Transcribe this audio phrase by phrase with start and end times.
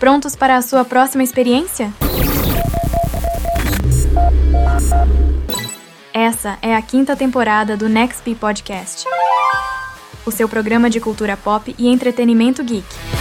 [0.00, 1.92] Prontos para a sua próxima experiência?
[6.14, 9.04] Essa é a quinta temporada do Nextp Podcast,
[10.24, 13.19] o seu programa de cultura pop e entretenimento geek.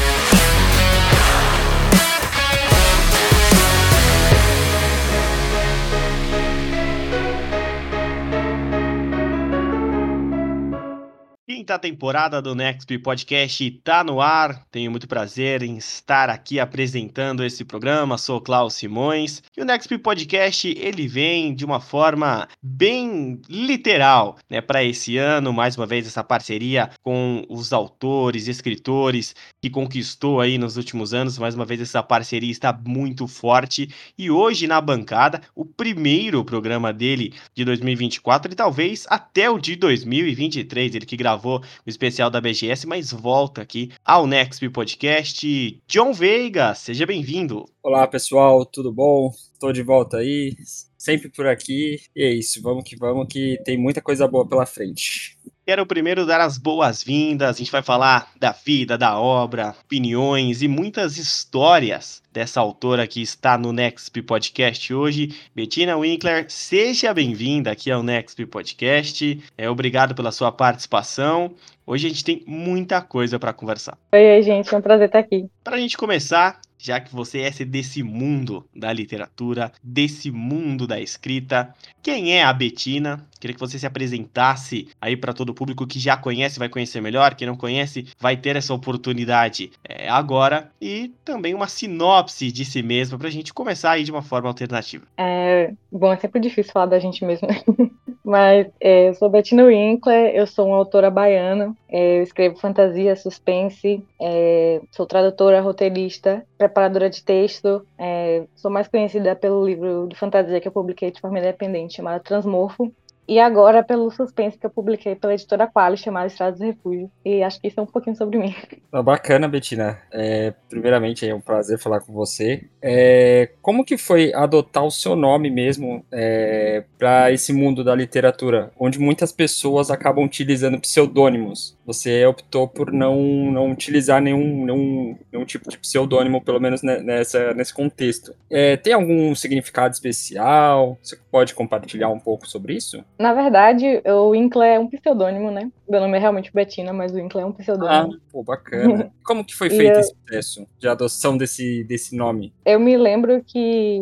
[11.69, 14.65] Quinta temporada do Nextp Podcast está no ar.
[14.71, 18.17] Tenho muito prazer em estar aqui apresentando esse programa.
[18.17, 24.61] Sou Klaus Simões e o Nextp Podcast ele vem de uma forma bem literal, né,
[24.61, 25.53] para esse ano.
[25.53, 31.37] Mais uma vez essa parceria com os autores, escritores que conquistou aí nos últimos anos.
[31.37, 36.91] Mais uma vez essa parceria está muito forte e hoje na bancada o primeiro programa
[36.91, 42.41] dele de 2024 e talvez até o de 2023, ele que gravou o especial da
[42.41, 45.81] BGS, mas volta aqui ao Next Podcast.
[45.87, 47.65] John Veiga, seja bem-vindo.
[47.83, 49.31] Olá, pessoal, tudo bom?
[49.53, 50.55] Estou de volta aí,
[50.97, 51.99] sempre por aqui.
[52.15, 55.37] E é isso, vamos que vamos, que tem muita coisa boa pela frente.
[55.69, 57.47] Quero primeiro dar as boas-vindas.
[57.47, 63.21] A gente vai falar da vida, da obra, opiniões e muitas histórias dessa autora que
[63.21, 66.47] está no Next Podcast hoje, Bettina Winkler.
[66.49, 69.43] Seja bem-vinda aqui ao Next Podcast.
[69.55, 71.51] É, obrigado pela sua participação.
[71.85, 73.95] Hoje a gente tem muita coisa para conversar.
[74.11, 75.45] Oi, gente, é um prazer estar aqui.
[75.63, 80.99] Para a gente começar, já que você é desse mundo da literatura, desse mundo da
[80.99, 81.75] escrita.
[82.01, 83.27] Quem é a Betina?
[83.39, 87.01] Queria que você se apresentasse aí para todo o público que já conhece, vai conhecer
[87.01, 92.63] melhor, quem não conhece, vai ter essa oportunidade é, agora e também uma sinopse de
[92.63, 95.05] si mesma para a gente começar aí de uma forma alternativa.
[95.17, 97.47] É, bom, é sempre difícil falar da gente mesmo?
[98.29, 103.15] Mas é, eu sou Bettina Winkler, eu sou uma autora baiana, é, eu escrevo fantasia,
[103.15, 107.83] suspense, é, sou tradutora, roteirista, preparadora de texto.
[107.97, 112.21] É, sou mais conhecida pelo livro de fantasia que eu publiquei de forma independente, chamado
[112.21, 112.93] Transmorfo.
[113.29, 117.11] E agora pelo suspense que eu publiquei pela editora Quali, chamada Estradas do Refúgio.
[117.23, 118.55] E acho que isso é um pouquinho sobre mim.
[118.91, 119.99] Ah, bacana, Betina.
[120.11, 122.67] É, primeiramente, é um prazer falar com você.
[122.81, 128.71] É, como que foi adotar o seu nome mesmo é, para esse mundo da literatura,
[128.79, 131.77] onde muitas pessoas acabam utilizando pseudônimos?
[131.85, 133.15] Você optou por não,
[133.51, 138.33] não utilizar nenhum, nenhum, nenhum tipo de pseudônimo, pelo menos nessa, nesse contexto.
[138.49, 140.97] É, tem algum significado especial?
[141.03, 143.03] Você pode compartilhar um pouco sobre isso?
[143.19, 145.69] Na verdade, o Winkler é um pseudônimo, né?
[145.89, 148.13] Meu nome é realmente Bettina, mas o Winkler é um pseudônimo.
[148.13, 149.11] Ah, pô, bacana.
[149.25, 149.99] Como que foi feito eu...
[149.99, 152.53] esse processo de adoção desse, desse nome?
[152.63, 153.99] Eu me lembro que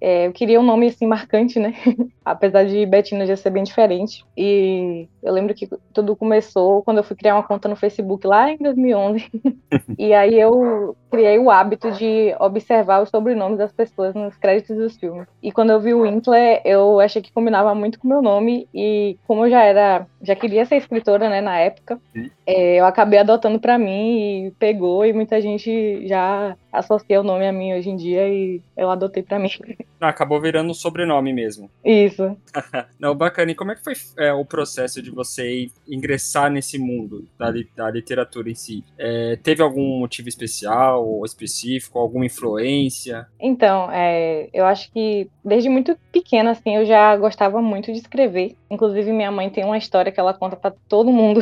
[0.00, 1.74] é, eu queria um nome assim marcante, né?
[2.24, 4.24] Apesar de Bettina já ser bem diferente.
[4.36, 8.52] E eu lembro que tudo começou quando eu fui criar uma conta no Facebook lá
[8.52, 9.28] em 2011.
[9.98, 14.96] e aí eu criei o hábito de observar os sobrenomes das pessoas nos créditos dos
[14.96, 15.26] filmes.
[15.42, 18.59] E quando eu vi o Winkler, eu achei que combinava muito com o meu nome.
[18.74, 21.98] E como eu já era, já queria ser escritora, né, na época,
[22.46, 25.04] é, eu acabei adotando para mim e pegou.
[25.04, 29.22] E muita gente já associa o nome a mim hoje em dia e eu adotei
[29.22, 29.50] para mim.
[30.00, 31.70] Ah, acabou virando um sobrenome mesmo.
[31.84, 32.36] Isso.
[32.98, 33.50] Não, bacana.
[33.50, 37.90] E como é que foi é, o processo de você ingressar nesse mundo da, da
[37.90, 38.84] literatura em si?
[38.98, 43.26] É, teve algum motivo especial ou específico, alguma influência?
[43.38, 48.56] Então, é, eu acho que desde muito pequena, assim, eu já gostava muito de escrever.
[48.70, 51.40] Inclusive, minha mãe tem uma história que ela conta para todo mundo.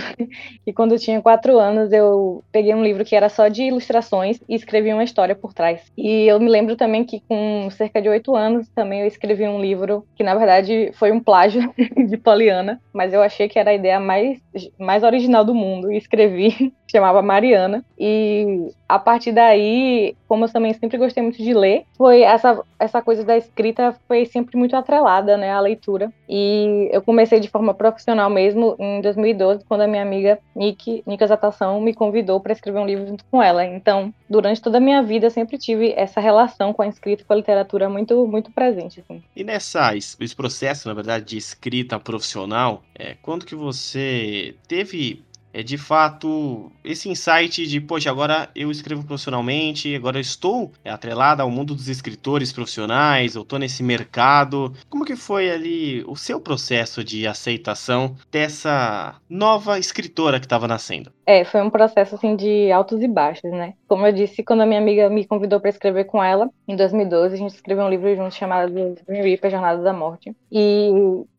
[0.65, 4.41] que quando eu tinha quatro anos, eu peguei um livro que era só de ilustrações
[4.49, 5.93] e escrevi uma história por trás.
[5.97, 9.61] E eu me lembro também que com cerca de oito anos, também eu escrevi um
[9.61, 11.73] livro que, na verdade, foi um plágio
[12.09, 14.41] de Poliana, mas eu achei que era a ideia mais,
[14.79, 17.85] mais original do mundo e escrevi chamava Mariana.
[17.99, 23.03] E a partir daí, como eu também sempre gostei muito de ler, foi essa, essa
[23.03, 26.11] coisa da escrita foi sempre muito atrelada, né, à leitura.
[26.29, 31.27] E eu comecei de forma profissional mesmo em 2012, quando a minha amiga Nick, Nika
[31.27, 33.65] Zatação, me convidou para escrever um livro junto com ela.
[33.65, 37.25] Então, durante toda a minha vida, eu sempre tive essa relação com a escrita e
[37.25, 39.01] com a literatura muito, muito presente.
[39.01, 39.23] Assim.
[39.37, 45.25] E nessa, esse processo, na verdade, de escrita profissional, é, quando que você teve
[45.59, 51.43] é de fato esse insight de, poxa, agora eu escrevo profissionalmente, agora eu estou atrelada
[51.43, 54.73] ao mundo dos escritores profissionais, eu estou nesse mercado.
[54.89, 61.11] Como que foi ali o seu processo de aceitação dessa nova escritora que estava nascendo?
[61.27, 63.75] É, foi um processo assim de altos e baixos, né?
[63.87, 67.35] Como eu disse, quando a minha amiga me convidou para escrever com ela, em 2012,
[67.35, 70.35] a gente escreveu um livro junto chamado Green Reaper, Jornada da Morte.
[70.51, 70.91] E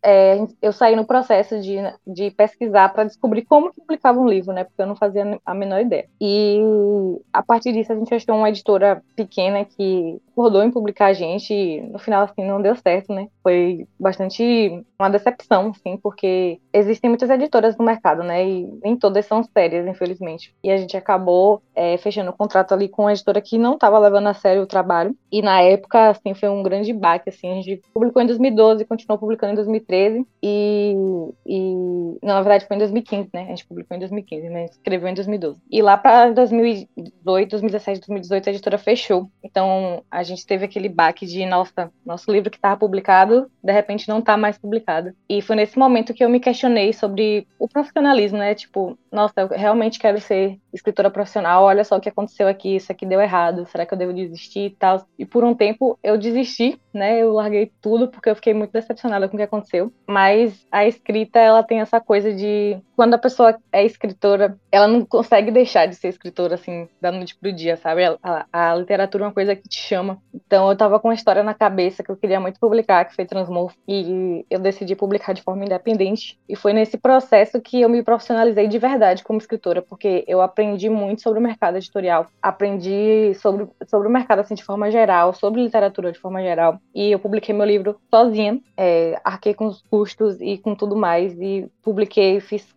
[0.03, 4.63] é, eu saí no processo de, de pesquisar para descobrir como publicava um livro, né?
[4.63, 6.07] Porque eu não fazia a menor ideia.
[6.21, 6.59] E
[7.33, 11.53] a partir disso a gente achou uma editora pequena que acordou em publicar a gente
[11.53, 13.27] e no final assim não deu certo, né?
[13.43, 18.47] Foi bastante uma decepção, assim, porque existem muitas editoras no mercado, né?
[18.47, 20.53] E nem todas são sérias, infelizmente.
[20.63, 23.73] E a gente acabou é, fechando o um contrato ali com uma editora que não
[23.73, 25.15] estava levando a sério o trabalho.
[25.31, 27.51] E na época, assim, foi um grande baque, assim.
[27.51, 29.88] A gente publicou em 2012, continuou publicando em 2013
[30.41, 30.93] e,
[31.45, 31.73] e
[32.21, 33.43] não, na verdade foi em 2015, né?
[33.43, 35.59] A gente publicou em 2015, mas escreveu em 2012.
[35.69, 39.29] E lá para 2018, 2017, 2018 a editora fechou.
[39.43, 44.07] Então a gente teve aquele baque de nossa, nosso livro que estava publicado, de repente
[44.07, 45.13] não está mais publicado.
[45.27, 48.55] E foi nesse momento que eu me questionei sobre o profissionalismo, né?
[48.55, 52.91] Tipo, nossa, eu realmente quero ser escritora profissional, olha só o que aconteceu aqui, isso
[52.91, 55.05] aqui deu errado, será que eu devo desistir e tal?
[55.17, 57.21] E por um tempo eu desisti, né?
[57.21, 59.91] Eu larguei tudo porque eu fiquei muito decepcionada com o que aconteceu.
[60.07, 65.05] Mas a escrita, ela tem essa coisa de quando a pessoa é escritora, ela não
[65.05, 68.03] consegue deixar de ser escritora assim da noite pro dia, sabe?
[68.03, 70.21] A, a, a literatura é uma coisa que te chama.
[70.33, 73.23] Então eu tava com uma história na cabeça que eu queria muito publicar, que foi
[73.23, 76.37] Transmorfo, e eu decidi publicar de forma independente.
[76.49, 80.89] E foi nesse processo que eu me profissionalizei de verdade como escritora, porque eu aprendi
[80.89, 85.63] muito sobre o mercado editorial, aprendi sobre, sobre o mercado assim de forma geral, sobre
[85.63, 86.81] literatura de forma geral.
[86.93, 91.39] E eu publiquei meu livro sozinha, é, arquei com os custos e com tudo mais,
[91.39, 92.73] e publiquei, fiz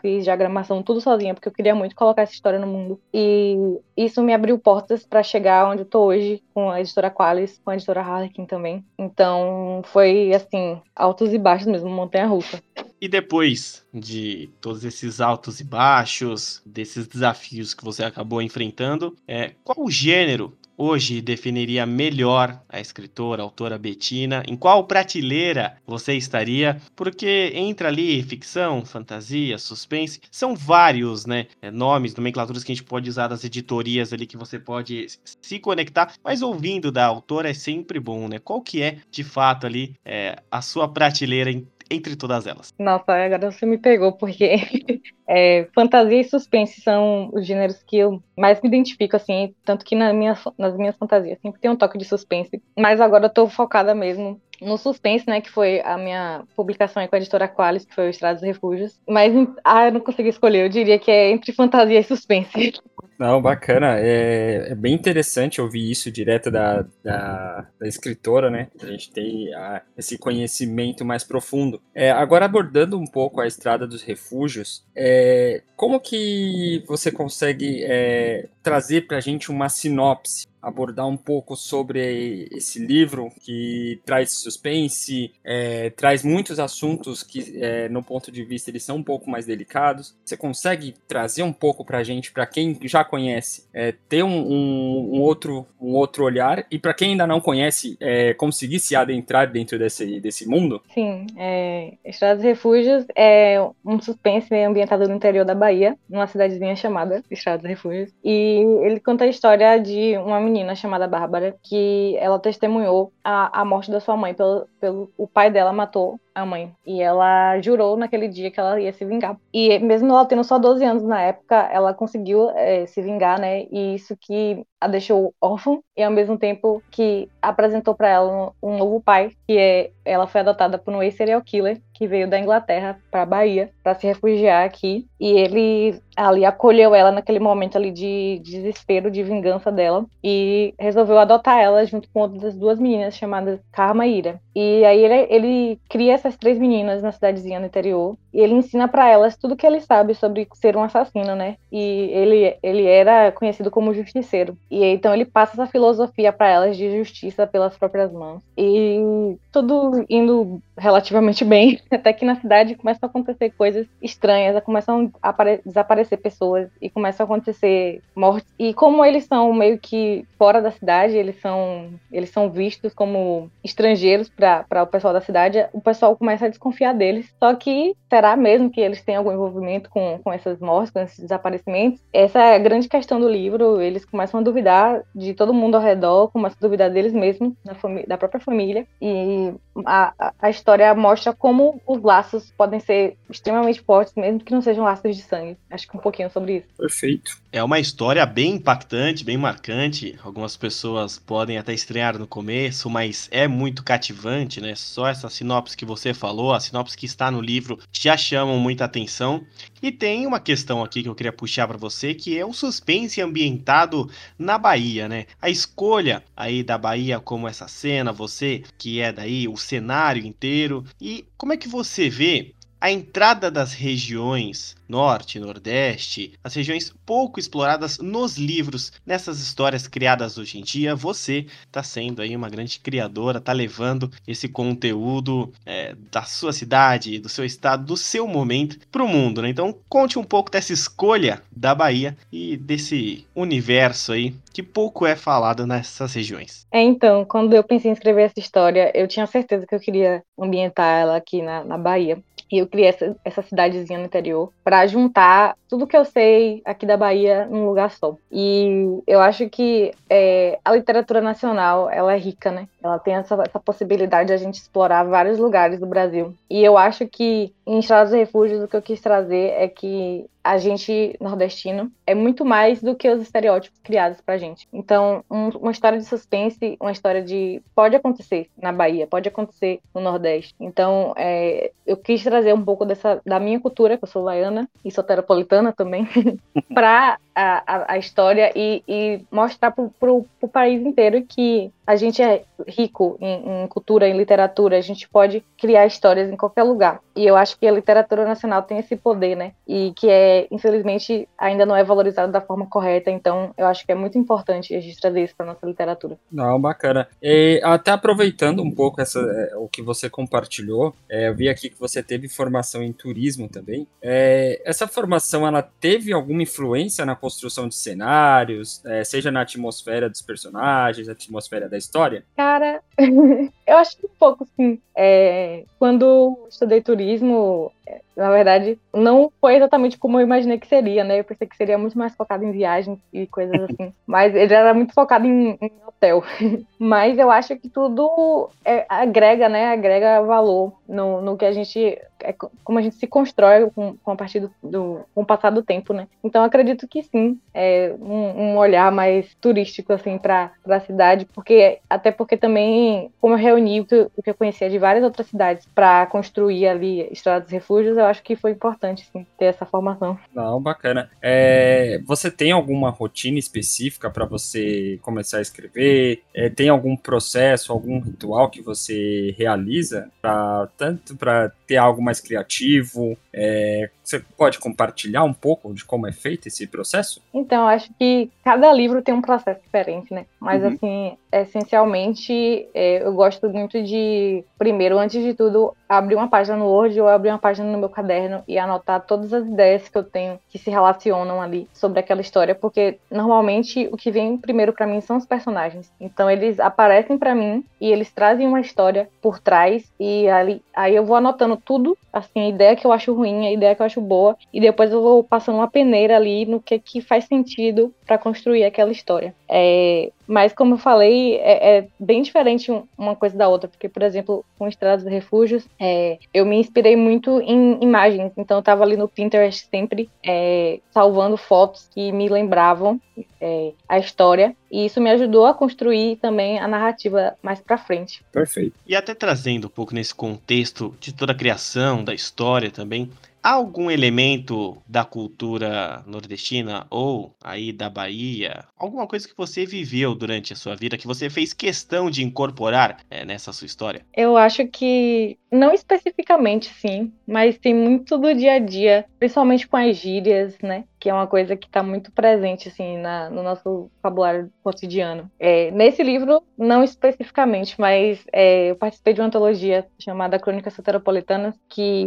[0.00, 3.00] fiz diagramação, tudo sozinha, porque eu queria muito colocar essa história no mundo.
[3.12, 3.56] E
[3.96, 7.70] isso me abriu portas para chegar onde eu tô hoje, com a editora Qualis, com
[7.70, 8.84] a editora Harlequin também.
[8.98, 12.62] Então foi assim, altos e baixos mesmo, montanha russa.
[13.00, 19.52] E depois de todos esses altos e baixos, desses desafios que você acabou enfrentando, é,
[19.62, 24.44] qual o gênero hoje definiria melhor a escritora, a autora Bettina?
[24.46, 26.80] Em qual prateleira você estaria?
[26.94, 32.84] Porque entra ali ficção, fantasia, suspense, são vários, né, é, nomes, nomenclaturas que a gente
[32.84, 35.08] pode usar das editorias ali que você pode
[35.42, 38.38] se conectar, mas ouvindo da autora é sempre bom, né?
[38.38, 41.50] Qual que é, de fato, ali é, a sua prateleira
[41.90, 42.72] entre todas elas?
[42.78, 44.56] Nossa, agora você me pegou, porque
[45.28, 49.94] é, fantasia e suspense são os gêneros que eu mais me identifico, assim, tanto que
[49.94, 53.48] na minha, nas minhas fantasias sempre tem um toque de suspense, mas agora eu tô
[53.48, 57.94] focada mesmo no suspense, né, que foi a minha publicação com a editora Qualis, que
[57.94, 59.32] foi o Estrados Refúgios, mas,
[59.64, 62.72] ah, eu não consegui escolher, eu diria que é entre fantasia e suspense.
[63.18, 63.98] Não, bacana.
[63.98, 68.68] É, é, bem interessante ouvir isso direto da, da, da escritora, né?
[68.80, 71.82] A gente tem a, esse conhecimento mais profundo.
[71.92, 78.48] É, agora, abordando um pouco a Estrada dos Refúgios, é, como que você consegue é,
[78.62, 85.32] trazer para a gente uma sinopse abordar um pouco sobre esse livro que traz suspense,
[85.44, 89.46] é, traz muitos assuntos que, é, no ponto de vista, eles são um pouco mais
[89.46, 90.16] delicados.
[90.24, 95.16] Você consegue trazer um pouco para gente, para quem já conhece, é, ter um, um,
[95.16, 99.50] um, outro, um outro olhar e para quem ainda não conhece, é, conseguir se adentrar
[99.50, 100.82] dentro desse, desse mundo?
[100.92, 107.22] Sim, é, Estradas Refúgios é um suspense ambientado no interior da Bahia, numa cidadezinha chamada
[107.30, 113.12] Estradas Refúgios, e ele conta a história de uma menina chamada Bárbara, que ela testemunhou
[113.22, 116.72] a, a morte da sua mãe pelo, pelo o pai dela matou a mãe.
[116.86, 119.36] E ela jurou naquele dia que ela ia se vingar.
[119.52, 123.66] E mesmo ela tendo só 12 anos na época, ela conseguiu é, se vingar, né?
[123.70, 128.76] E isso que a deixou órfã e ao mesmo tempo que apresentou para ela um,
[128.78, 132.98] novo pai, que é ela foi adotada por um ex-serial killer que veio da Inglaterra
[133.10, 138.40] para Bahia para se refugiar aqui e ele ali acolheu ela naquele momento ali de,
[138.42, 143.60] de desespero, de vingança dela e resolveu adotar ela junto com outras duas meninas chamadas
[143.70, 144.40] Karma e Ira.
[144.54, 148.86] E aí ele, ele cria essas três meninas na cidadezinha no interior e ele ensina
[148.86, 151.56] para elas tudo que ele sabe sobre ser um assassino, né?
[151.72, 154.56] E ele ele era conhecido como justiceiro.
[154.70, 158.42] E então ele passa essa filosofia para elas de justiça pelas próprias mãos.
[158.56, 165.10] E tudo indo relativamente bem, até que na cidade começam a acontecer coisas estranhas, começam
[165.22, 168.52] a desaparecer pessoas e começam a acontecer mortes.
[168.58, 173.50] E como eles são meio que fora da cidade, eles são eles são vistos como
[173.62, 177.32] estrangeiros para o pessoal da cidade, o pessoal começa a desconfiar deles.
[177.38, 181.18] Só que será mesmo que eles têm algum envolvimento com, com essas mortes, com esses
[181.18, 182.00] desaparecimentos?
[182.12, 183.80] Essa é a grande questão do livro.
[183.80, 187.74] Eles começam a duvidar de todo mundo ao redor, começam a duvidar deles mesmos, da,
[188.06, 188.86] da própria família.
[189.00, 189.52] E
[189.84, 194.84] a, a, história mostra como os laços podem ser extremamente fortes, mesmo que não sejam
[194.84, 195.56] laços de sangue.
[195.70, 196.66] Acho que um pouquinho sobre isso.
[196.76, 197.38] Perfeito.
[197.50, 200.18] É uma história bem impactante, bem marcante.
[200.22, 204.74] Algumas pessoas podem até estranhar no começo, mas é muito cativante, né?
[204.74, 208.84] Só essa sinopse que você falou, a sinopse que está no livro, já chamam muita
[208.84, 209.44] atenção.
[209.80, 213.20] E tem uma questão aqui que eu queria puxar para você, que é o suspense
[213.20, 215.26] ambientado na Bahia, né?
[215.40, 220.57] A escolha aí da Bahia como essa cena, você que é daí, o cenário inteiro.
[221.00, 227.38] E como é que você vê a entrada das regiões norte, nordeste, as regiões pouco
[227.38, 232.80] exploradas nos livros, nessas histórias criadas hoje em dia, você está sendo aí uma grande
[232.80, 238.78] criadora, está levando esse conteúdo é, da sua cidade, do seu estado, do seu momento
[238.90, 239.50] para o mundo, né?
[239.50, 245.14] Então conte um pouco dessa escolha da Bahia e desse universo aí que pouco é
[245.14, 246.66] falado nessas regiões.
[246.72, 250.22] É, então, quando eu pensei em escrever essa história, eu tinha certeza que eu queria
[250.38, 252.18] ambientar ela aqui na, na Bahia.
[252.50, 256.86] E eu criei essa, essa cidadezinha no interior para juntar tudo que eu sei aqui
[256.86, 258.16] da Bahia num lugar só.
[258.32, 262.68] E eu acho que é, a literatura nacional, ela é rica, né?
[262.82, 266.34] Ela tem essa, essa possibilidade de a gente explorar vários lugares do Brasil.
[266.48, 270.26] E eu acho que em Estradas e Refúgios o que eu quis trazer é que
[270.42, 274.66] a gente nordestino é muito mais do que os estereótipos criados pra gente.
[274.72, 279.80] Então, um, uma história de suspense, uma história de pode acontecer na Bahia, pode acontecer
[279.94, 280.54] no Nordeste.
[280.58, 284.68] Então, é, eu quis trazer um pouco dessa da minha cultura, que eu sou laiana
[284.84, 286.08] e soteropolitana também,
[286.72, 292.20] para a, a, a, história e, e mostrar pro, pro país inteiro que a gente
[292.20, 297.00] é rico em, em, cultura, em literatura, a gente pode criar histórias em qualquer lugar.
[297.16, 299.52] E eu acho que a literatura nacional tem esse poder, né?
[299.66, 303.10] E que é, infelizmente, ainda não é valorizado da forma correta.
[303.10, 306.18] Então, eu acho que é muito importante a gente trazer isso para nossa literatura.
[306.30, 307.08] Não, bacana.
[307.22, 311.70] E até aproveitando um pouco essa, é, o que você compartilhou, é, eu vi aqui
[311.70, 313.86] que você teve formação em turismo também.
[314.02, 320.08] É, essa formação, ela teve alguma influência na construção de cenários, é, seja na atmosfera
[320.08, 322.24] dos personagens, atmosfera da história?
[322.34, 322.82] Cara,
[323.66, 324.80] eu acho que um pouco sim.
[324.96, 327.72] É, quando estudei turismo,
[328.16, 331.20] na verdade, não foi exatamente como eu imaginei que seria, né?
[331.20, 333.92] Eu pensei que seria muito mais focado em viagens e coisas assim.
[334.04, 336.24] Mas ele era muito focado em, em hotel.
[336.78, 339.72] Mas eu acho que tudo é, agrega, né?
[339.72, 341.96] Agrega valor no, no que a gente.
[342.20, 345.50] É, como a gente se constrói com, com a partir do, do, com o passar
[345.50, 346.08] do tempo, né?
[346.24, 351.78] Então acredito que sim, é um, um olhar mais turístico, assim, para a cidade, porque
[351.88, 352.87] até porque também,
[353.20, 356.66] como eu reuni o que, o que eu conhecia de várias outras cidades para construir
[356.66, 360.18] ali estradas refúgios, eu acho que foi importante sim, ter essa formação.
[360.34, 361.10] Não, bacana.
[361.22, 366.22] É, você tem alguma rotina específica para você começar a escrever?
[366.34, 372.20] É, tem algum processo, algum ritual que você realiza para tanto para ter algo mais
[372.20, 373.16] criativo?
[373.32, 377.22] É, você pode compartilhar um pouco de como é feito esse processo?
[377.32, 380.24] Então, acho que cada livro tem um processo diferente, né?
[380.40, 380.68] Mas uhum.
[380.68, 386.66] assim, essencialmente, é, eu gosto muito de, primeiro, antes de tudo, abrir uma página no
[386.66, 390.04] Word ou abrir uma página no meu caderno e anotar todas as ideias que eu
[390.04, 394.86] tenho que se relacionam ali sobre aquela história, porque normalmente o que vem primeiro para
[394.86, 395.90] mim são os personagens.
[396.00, 400.94] Então eles aparecem para mim e eles trazem uma história por trás e ali aí
[400.94, 403.86] eu vou anotando tudo, assim, a ideia que eu acho ruim, a ideia que eu
[403.86, 407.92] acho boa e depois eu vou passando uma peneira ali no que que faz sentido
[408.06, 409.34] para construir aquela história.
[409.48, 414.02] É, mas, como eu falei, é, é, bem diferente uma coisa da outra, porque, por
[414.02, 418.32] exemplo, com Estradas e Refúgios, é, eu me inspirei muito em imagens.
[418.36, 423.00] Então, eu estava ali no Pinterest sempre é, salvando fotos que me lembravam
[423.40, 424.54] é, a história.
[424.70, 428.24] E isso me ajudou a construir também a narrativa mais para frente.
[428.32, 428.74] Perfeito.
[428.86, 433.10] E até trazendo um pouco nesse contexto de toda a criação, da história também,
[433.48, 440.14] Há algum elemento da cultura nordestina ou aí da Bahia, alguma coisa que você viveu
[440.14, 444.04] durante a sua vida que você fez questão de incorporar é, nessa sua história?
[444.14, 449.78] Eu acho que não especificamente, sim, mas tem muito do dia a dia, principalmente com
[449.78, 450.84] as gírias, né?
[450.98, 455.30] Que é uma coisa que está muito presente, assim, na, no nosso vocabulário cotidiano.
[455.38, 461.54] É, nesse livro, não especificamente, mas é, eu participei de uma antologia chamada Crônicas Soteropolitanas,
[461.68, 462.06] que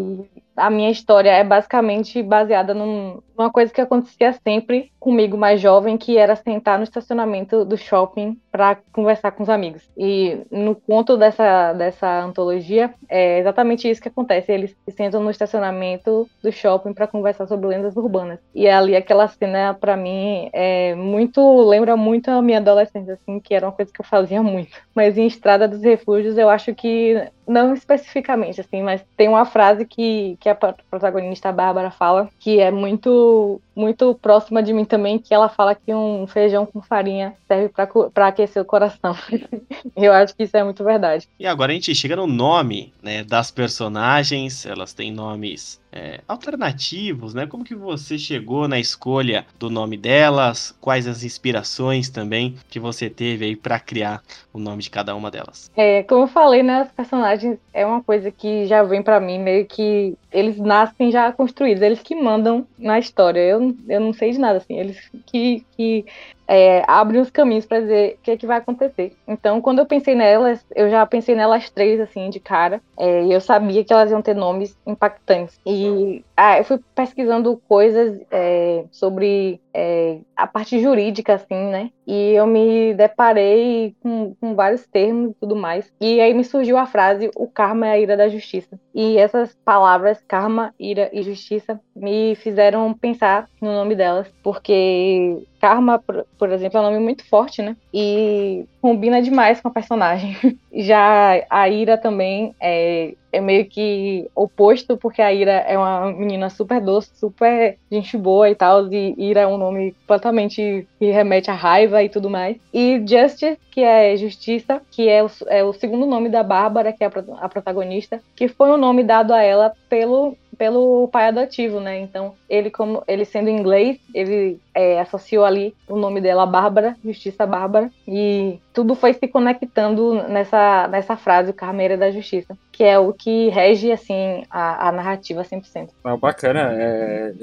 [0.56, 5.98] a minha história é basicamente baseada num, numa coisa que acontecia sempre comigo mais jovem,
[5.98, 9.90] que era sentar no estacionamento do shopping para conversar com os amigos.
[9.98, 14.52] E no conto dessa, dessa antologia, é exatamente isso que acontece.
[14.52, 18.40] Eles sentam no estacionamento do shopping para conversar sobre lendas urbanas.
[18.54, 23.56] E ali aquela cena, para mim, é muito lembra muito a minha adolescência, assim, que
[23.56, 24.78] era uma coisa que eu fazia muito.
[24.94, 29.86] Mas em Estrada dos Refúgios, eu acho que não especificamente, assim, mas tem uma frase
[29.86, 35.34] que, que a protagonista Bárbara fala, que é muito muito próxima de mim também, que
[35.34, 37.70] ela fala que um feijão com farinha serve
[38.14, 39.16] para aquecer o coração.
[39.96, 41.28] Eu acho que isso é muito verdade.
[41.40, 47.34] E agora a gente chega no nome né, das personagens, elas têm nomes é, alternativos,
[47.34, 47.46] né?
[47.46, 50.76] Como que você chegou na escolha do nome delas?
[50.80, 54.22] Quais as inspirações também que você teve aí para criar
[54.54, 55.70] o nome de cada uma delas?
[55.76, 56.84] É, como eu falei, né?
[56.84, 61.32] Os personagens é uma coisa que já vem para mim meio que eles nascem já
[61.32, 63.40] construídos, eles que mandam na história.
[63.40, 66.06] Eu, eu não sei de nada assim, eles que, que
[66.52, 69.16] é, abre os caminhos para dizer o que, é que vai acontecer.
[69.26, 73.40] Então, quando eu pensei nelas, eu já pensei nelas três, assim, de cara, é, eu
[73.40, 75.58] sabia que elas iam ter nomes impactantes.
[75.66, 81.90] E ah, eu fui pesquisando coisas é, sobre é, a parte jurídica, assim, né?
[82.06, 85.90] E eu me deparei com, com, vários termos e tudo mais.
[86.02, 88.78] E aí me surgiu a frase: o karma é a ira da justiça.
[88.94, 96.00] E essas palavras, karma, ira e justiça, me fizeram pensar no nome delas, porque karma,
[96.00, 97.78] por, por exemplo, é um nome muito forte, né?
[97.94, 100.36] E combina demais com a personagem.
[100.74, 106.50] Já a Ira também é, é meio que oposto, porque a Ira é uma menina
[106.50, 111.52] super doce, super gente boa e tal, e Ira é um nome completamente que remete
[111.52, 112.58] à raiva e tudo mais.
[112.74, 117.04] E Justice, que é justiça, que é o, é o segundo nome da Bárbara, que
[117.04, 117.12] é a,
[117.46, 122.00] a protagonista, que foi o um nome dado a ela pelo pelo pai adotivo, né?
[122.00, 127.46] Então, ele como ele sendo inglês, ele é, associou ali o nome dela Bárbara, Justiça
[127.46, 132.98] Bárbara, e tudo foi se conectando nessa, nessa frase, o Carmeira da Justiça, que é
[132.98, 135.90] o que rege, assim, a, a narrativa 100%.
[136.04, 137.34] É bacana, é,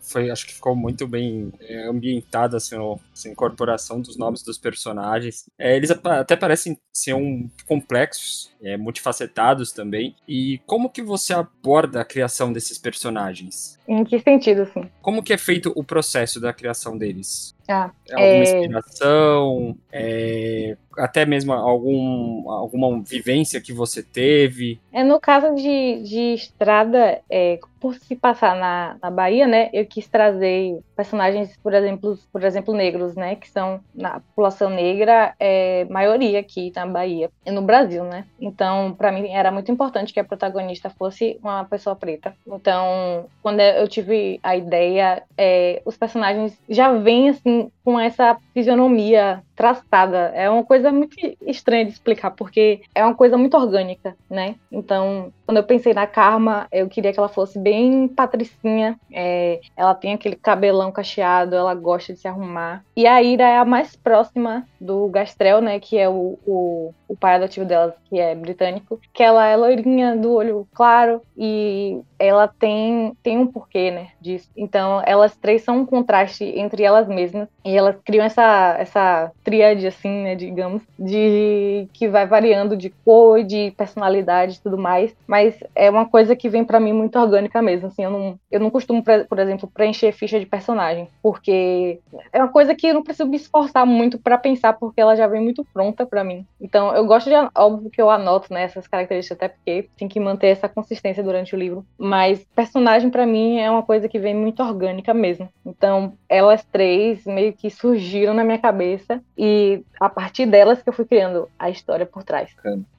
[0.00, 5.44] foi, acho que ficou muito bem é, ambientado, assim, a incorporação dos nomes dos personagens.
[5.58, 10.16] É, eles até parecem ser um complexos, é, multifacetados também.
[10.26, 13.78] E como que você aborda a criação desses personagens?
[13.86, 14.88] Em que sentido, assim?
[15.02, 17.54] Como que é feito o processo da criação deles?
[17.68, 18.42] Ah, alguma é...
[18.42, 24.80] inspiração, é, até mesmo algum, alguma vivência que você teve?
[24.90, 29.86] É, no caso de, de Estrada, é, por se passar na, na Bahia, né, eu
[29.86, 35.86] quis trazer personagens, por exemplo, por exemplo, negros, né, que são na população negra, é
[35.90, 38.24] maioria aqui na Bahia e no Brasil, né.
[38.40, 42.34] Então, para mim era muito importante que a protagonista fosse uma pessoa preta.
[42.46, 49.42] Então, quando eu tive a ideia, é, os personagens já vêm assim com essa fisionomia
[49.58, 50.30] traçada.
[50.36, 54.54] É uma coisa muito estranha de explicar, porque é uma coisa muito orgânica, né?
[54.70, 58.96] Então, quando eu pensei na Karma, eu queria que ela fosse bem patricinha.
[59.12, 62.84] É, ela tem aquele cabelão cacheado, ela gosta de se arrumar.
[62.96, 65.80] E a Ira é a mais próxima do Gastrel, né?
[65.80, 69.00] Que é o, o, o pai adotivo dela, que é britânico.
[69.12, 74.08] Que ela é loirinha, do olho claro, e ela tem, tem um porquê, né?
[74.20, 74.48] Disso.
[74.56, 77.48] Então, elas três são um contraste entre elas mesmas.
[77.64, 83.42] E elas criam essa, essa tríade, assim, né, digamos, de que vai variando de cor,
[83.42, 87.62] de personalidade e tudo mais, mas é uma coisa que vem para mim muito orgânica
[87.62, 91.98] mesmo, assim, eu não, eu não costumo, por exemplo, preencher ficha de personagem, porque
[92.30, 95.26] é uma coisa que eu não preciso me esforçar muito para pensar, porque ela já
[95.26, 96.44] vem muito pronta para mim.
[96.60, 100.20] Então, eu gosto de, óbvio que eu anoto, né, essas características, até porque tem que
[100.20, 104.34] manter essa consistência durante o livro, mas personagem para mim é uma coisa que vem
[104.34, 105.48] muito orgânica mesmo.
[105.64, 110.92] Então, elas três meio que surgiram na minha cabeça e a partir delas que eu
[110.92, 112.50] fui criando a história por trás.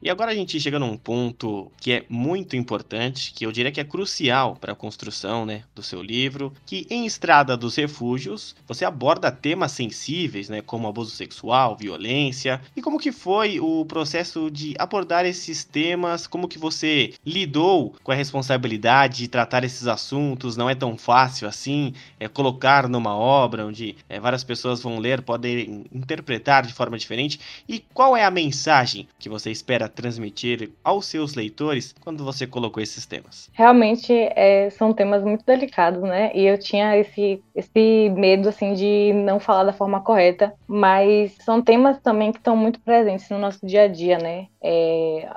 [0.01, 3.81] E agora a gente chega num ponto que é muito importante, que eu diria que
[3.81, 8.85] é crucial para a construção né, do seu livro, que em Estrada dos Refúgios você
[8.85, 14.73] aborda temas sensíveis, né, como abuso sexual, violência, e como que foi o processo de
[14.79, 20.69] abordar esses temas, como que você lidou com a responsabilidade de tratar esses assuntos, não
[20.69, 25.85] é tão fácil assim, é colocar numa obra onde é, várias pessoas vão ler, podem
[25.91, 27.39] interpretar de forma diferente.
[27.67, 32.81] E qual é a mensagem que você espera transmitir aos seus leitores quando você colocou
[32.81, 33.49] esses temas?
[33.53, 36.31] Realmente é, são temas muito delicados, né?
[36.33, 41.61] E eu tinha esse, esse medo assim de não falar da forma correta, mas são
[41.61, 44.47] temas também que estão muito presentes no nosso dia a dia, né?
[44.61, 45.27] É,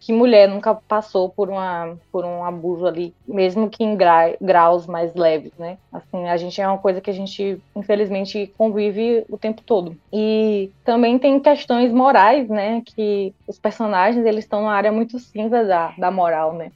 [0.00, 4.86] que mulher nunca passou por, uma, por um abuso ali, mesmo que em gra, graus
[4.86, 5.78] mais leves, né?
[5.92, 9.96] Assim, a gente é uma coisa que a gente, infelizmente, convive o tempo todo.
[10.12, 10.41] E
[10.84, 12.82] também tem questões morais, né?
[12.84, 16.70] Que os personagens, eles estão numa área muito cinza da, da moral, né?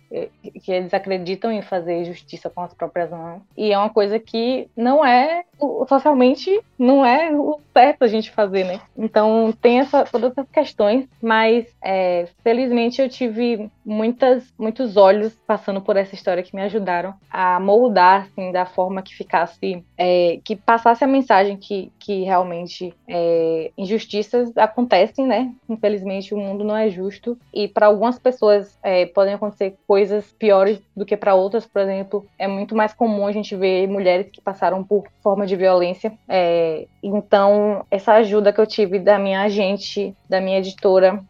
[0.62, 3.42] que eles acreditam em fazer justiça com as próprias mãos.
[3.56, 5.44] E é uma coisa que não é
[5.88, 8.80] socialmente não é o certo a gente fazer, né?
[8.96, 15.80] Então tem essa, todas essas questões, mas é, felizmente eu tive muitas, muitos olhos passando
[15.80, 20.56] por essa história que me ajudaram a moldar assim, da forma que ficasse, é, que
[20.56, 25.54] passasse a mensagem que, que realmente é, injustiças acontecem, né?
[25.68, 30.82] Infelizmente o mundo não é justo e para algumas pessoas é, podem acontecer coisas piores
[30.96, 31.64] do que para outras.
[31.64, 35.54] Por exemplo, é muito mais comum a gente ver mulheres que passaram por forma de
[35.54, 36.12] violência.
[37.06, 41.22] Então essa ajuda que eu tive da minha agente, da minha editora,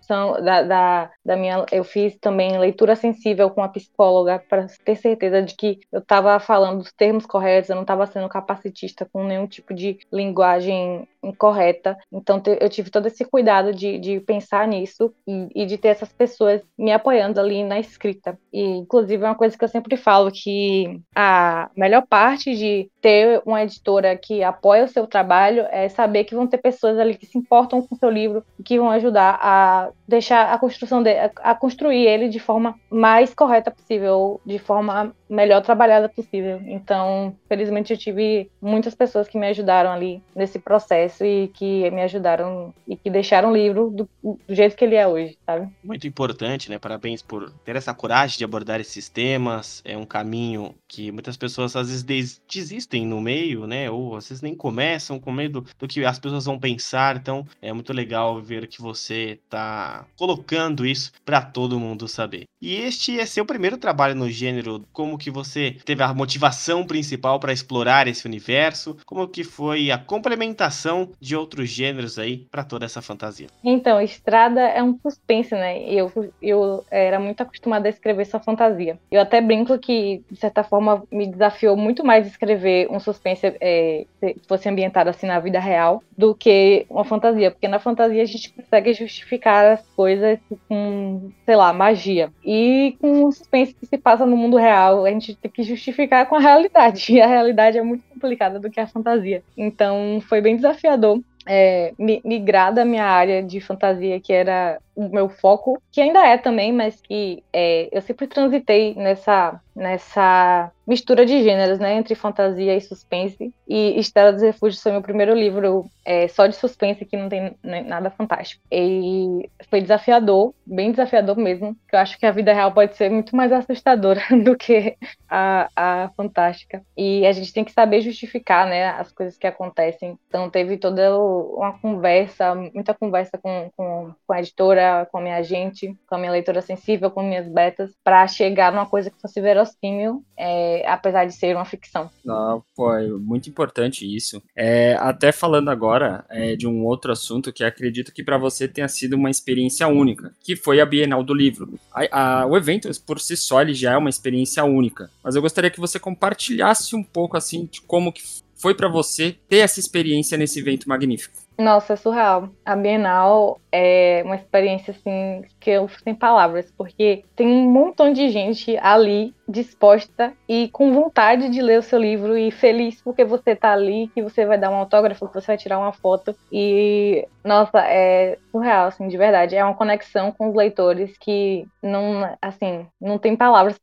[0.42, 4.96] da, da, da minha, eu fiz também também leitura sensível com a psicóloga para ter
[4.96, 9.24] certeza de que eu estava falando os termos corretos, eu não estava sendo capacitista com
[9.24, 11.96] nenhum tipo de linguagem incorreta.
[12.12, 16.12] Então eu tive todo esse cuidado de, de pensar nisso e, e, de ter essas
[16.12, 18.38] pessoas me apoiando ali na escrita.
[18.52, 23.40] E inclusive é uma coisa que eu sempre falo que a melhor parte de ter
[23.46, 27.24] uma editora que apoia o seu trabalho é saber que vão ter pessoas ali que
[27.24, 31.10] se importam com o seu livro e que vão ajudar a deixar a construção de,
[31.36, 36.60] a construir ele de forma mais correta possível, de forma melhor trabalhada possível.
[36.66, 42.02] Então, felizmente eu tive muitas pessoas que me ajudaram ali nesse processo e que me
[42.02, 45.68] ajudaram e que deixaram o livro do, do jeito que ele é hoje, sabe?
[45.82, 46.78] Muito importante, né?
[46.78, 49.80] Parabéns por ter essa coragem de abordar esses temas.
[49.84, 53.90] É um caminho que muitas pessoas às vezes desistem no meio, né?
[53.90, 57.16] Ou vezes nem começam com medo do que as pessoas vão pensar.
[57.16, 62.44] Então, é muito legal ver que você tá colocando isso para todo mundo saber.
[62.62, 66.84] E este é seu primeiro trabalho no gênero como como que você teve a motivação
[66.84, 72.62] principal para explorar esse universo, como que foi a complementação de outros gêneros aí para
[72.64, 73.46] toda essa fantasia.
[73.64, 75.82] Então, Estrada é um suspense, né?
[75.88, 78.98] Eu, eu era muito acostumada a escrever só fantasia.
[79.10, 84.06] Eu até brinco que, de certa forma, me desafiou muito mais escrever um suspense é,
[84.48, 88.52] fosse ambientado assim na vida real do que uma fantasia, porque na fantasia a gente
[88.52, 92.30] consegue justificar as coisas com, sei lá, magia.
[92.44, 96.26] E com um suspense que se passa no mundo real, a gente tem que justificar
[96.26, 97.06] com a realidade.
[97.16, 99.42] E a realidade é muito complicada do que a fantasia.
[99.56, 105.28] Então foi bem desafiador é, migrar da minha área de fantasia, que era o meu
[105.28, 111.42] foco, que ainda é também, mas que é, eu sempre transitei nessa, nessa mistura de
[111.42, 113.52] gêneros, né, entre fantasia e suspense.
[113.66, 117.56] E Estela dos Refúgios foi meu primeiro livro é, só de suspense, que não tem
[117.62, 118.62] nada fantástico.
[118.70, 123.10] E foi desafiador, bem desafiador mesmo, que eu acho que a vida real pode ser
[123.10, 124.96] muito mais assustadora do que
[125.28, 126.80] a, a fantástica.
[126.96, 130.16] E a gente tem que saber justificar, né, as coisas que acontecem.
[130.28, 135.36] Então teve toda uma conversa, muita conversa com, com, com a editora, com a minha
[135.36, 139.40] agente, com a minha leitora sensível, com minhas betas, para chegar numa coisa que fosse
[139.40, 142.08] verossímil, é, apesar de ser uma ficção.
[142.24, 144.42] Não, é muito importante isso.
[144.54, 148.86] É, até falando agora é, de um outro assunto que acredito que para você tenha
[148.86, 151.78] sido uma experiência única, que foi a Bienal do Livro.
[151.90, 155.42] A, a, o evento, por si só, ele já é uma experiência única, mas eu
[155.42, 158.22] gostaria que você compartilhasse um pouco, assim, de como que
[158.54, 161.36] foi para você ter essa experiência nesse evento magnífico.
[161.58, 162.50] Nossa, é surreal.
[162.64, 168.28] A Bienal é uma experiência assim que eu sem palavras, porque tem um montão de
[168.30, 173.54] gente ali disposta e com vontade de ler o seu livro e feliz porque você
[173.54, 176.34] tá ali, que você vai dar um autógrafo, que você vai tirar uma foto.
[176.50, 179.54] E, nossa, é surreal, assim, de verdade.
[179.54, 183.78] É uma conexão com os leitores que não, assim, não tem palavras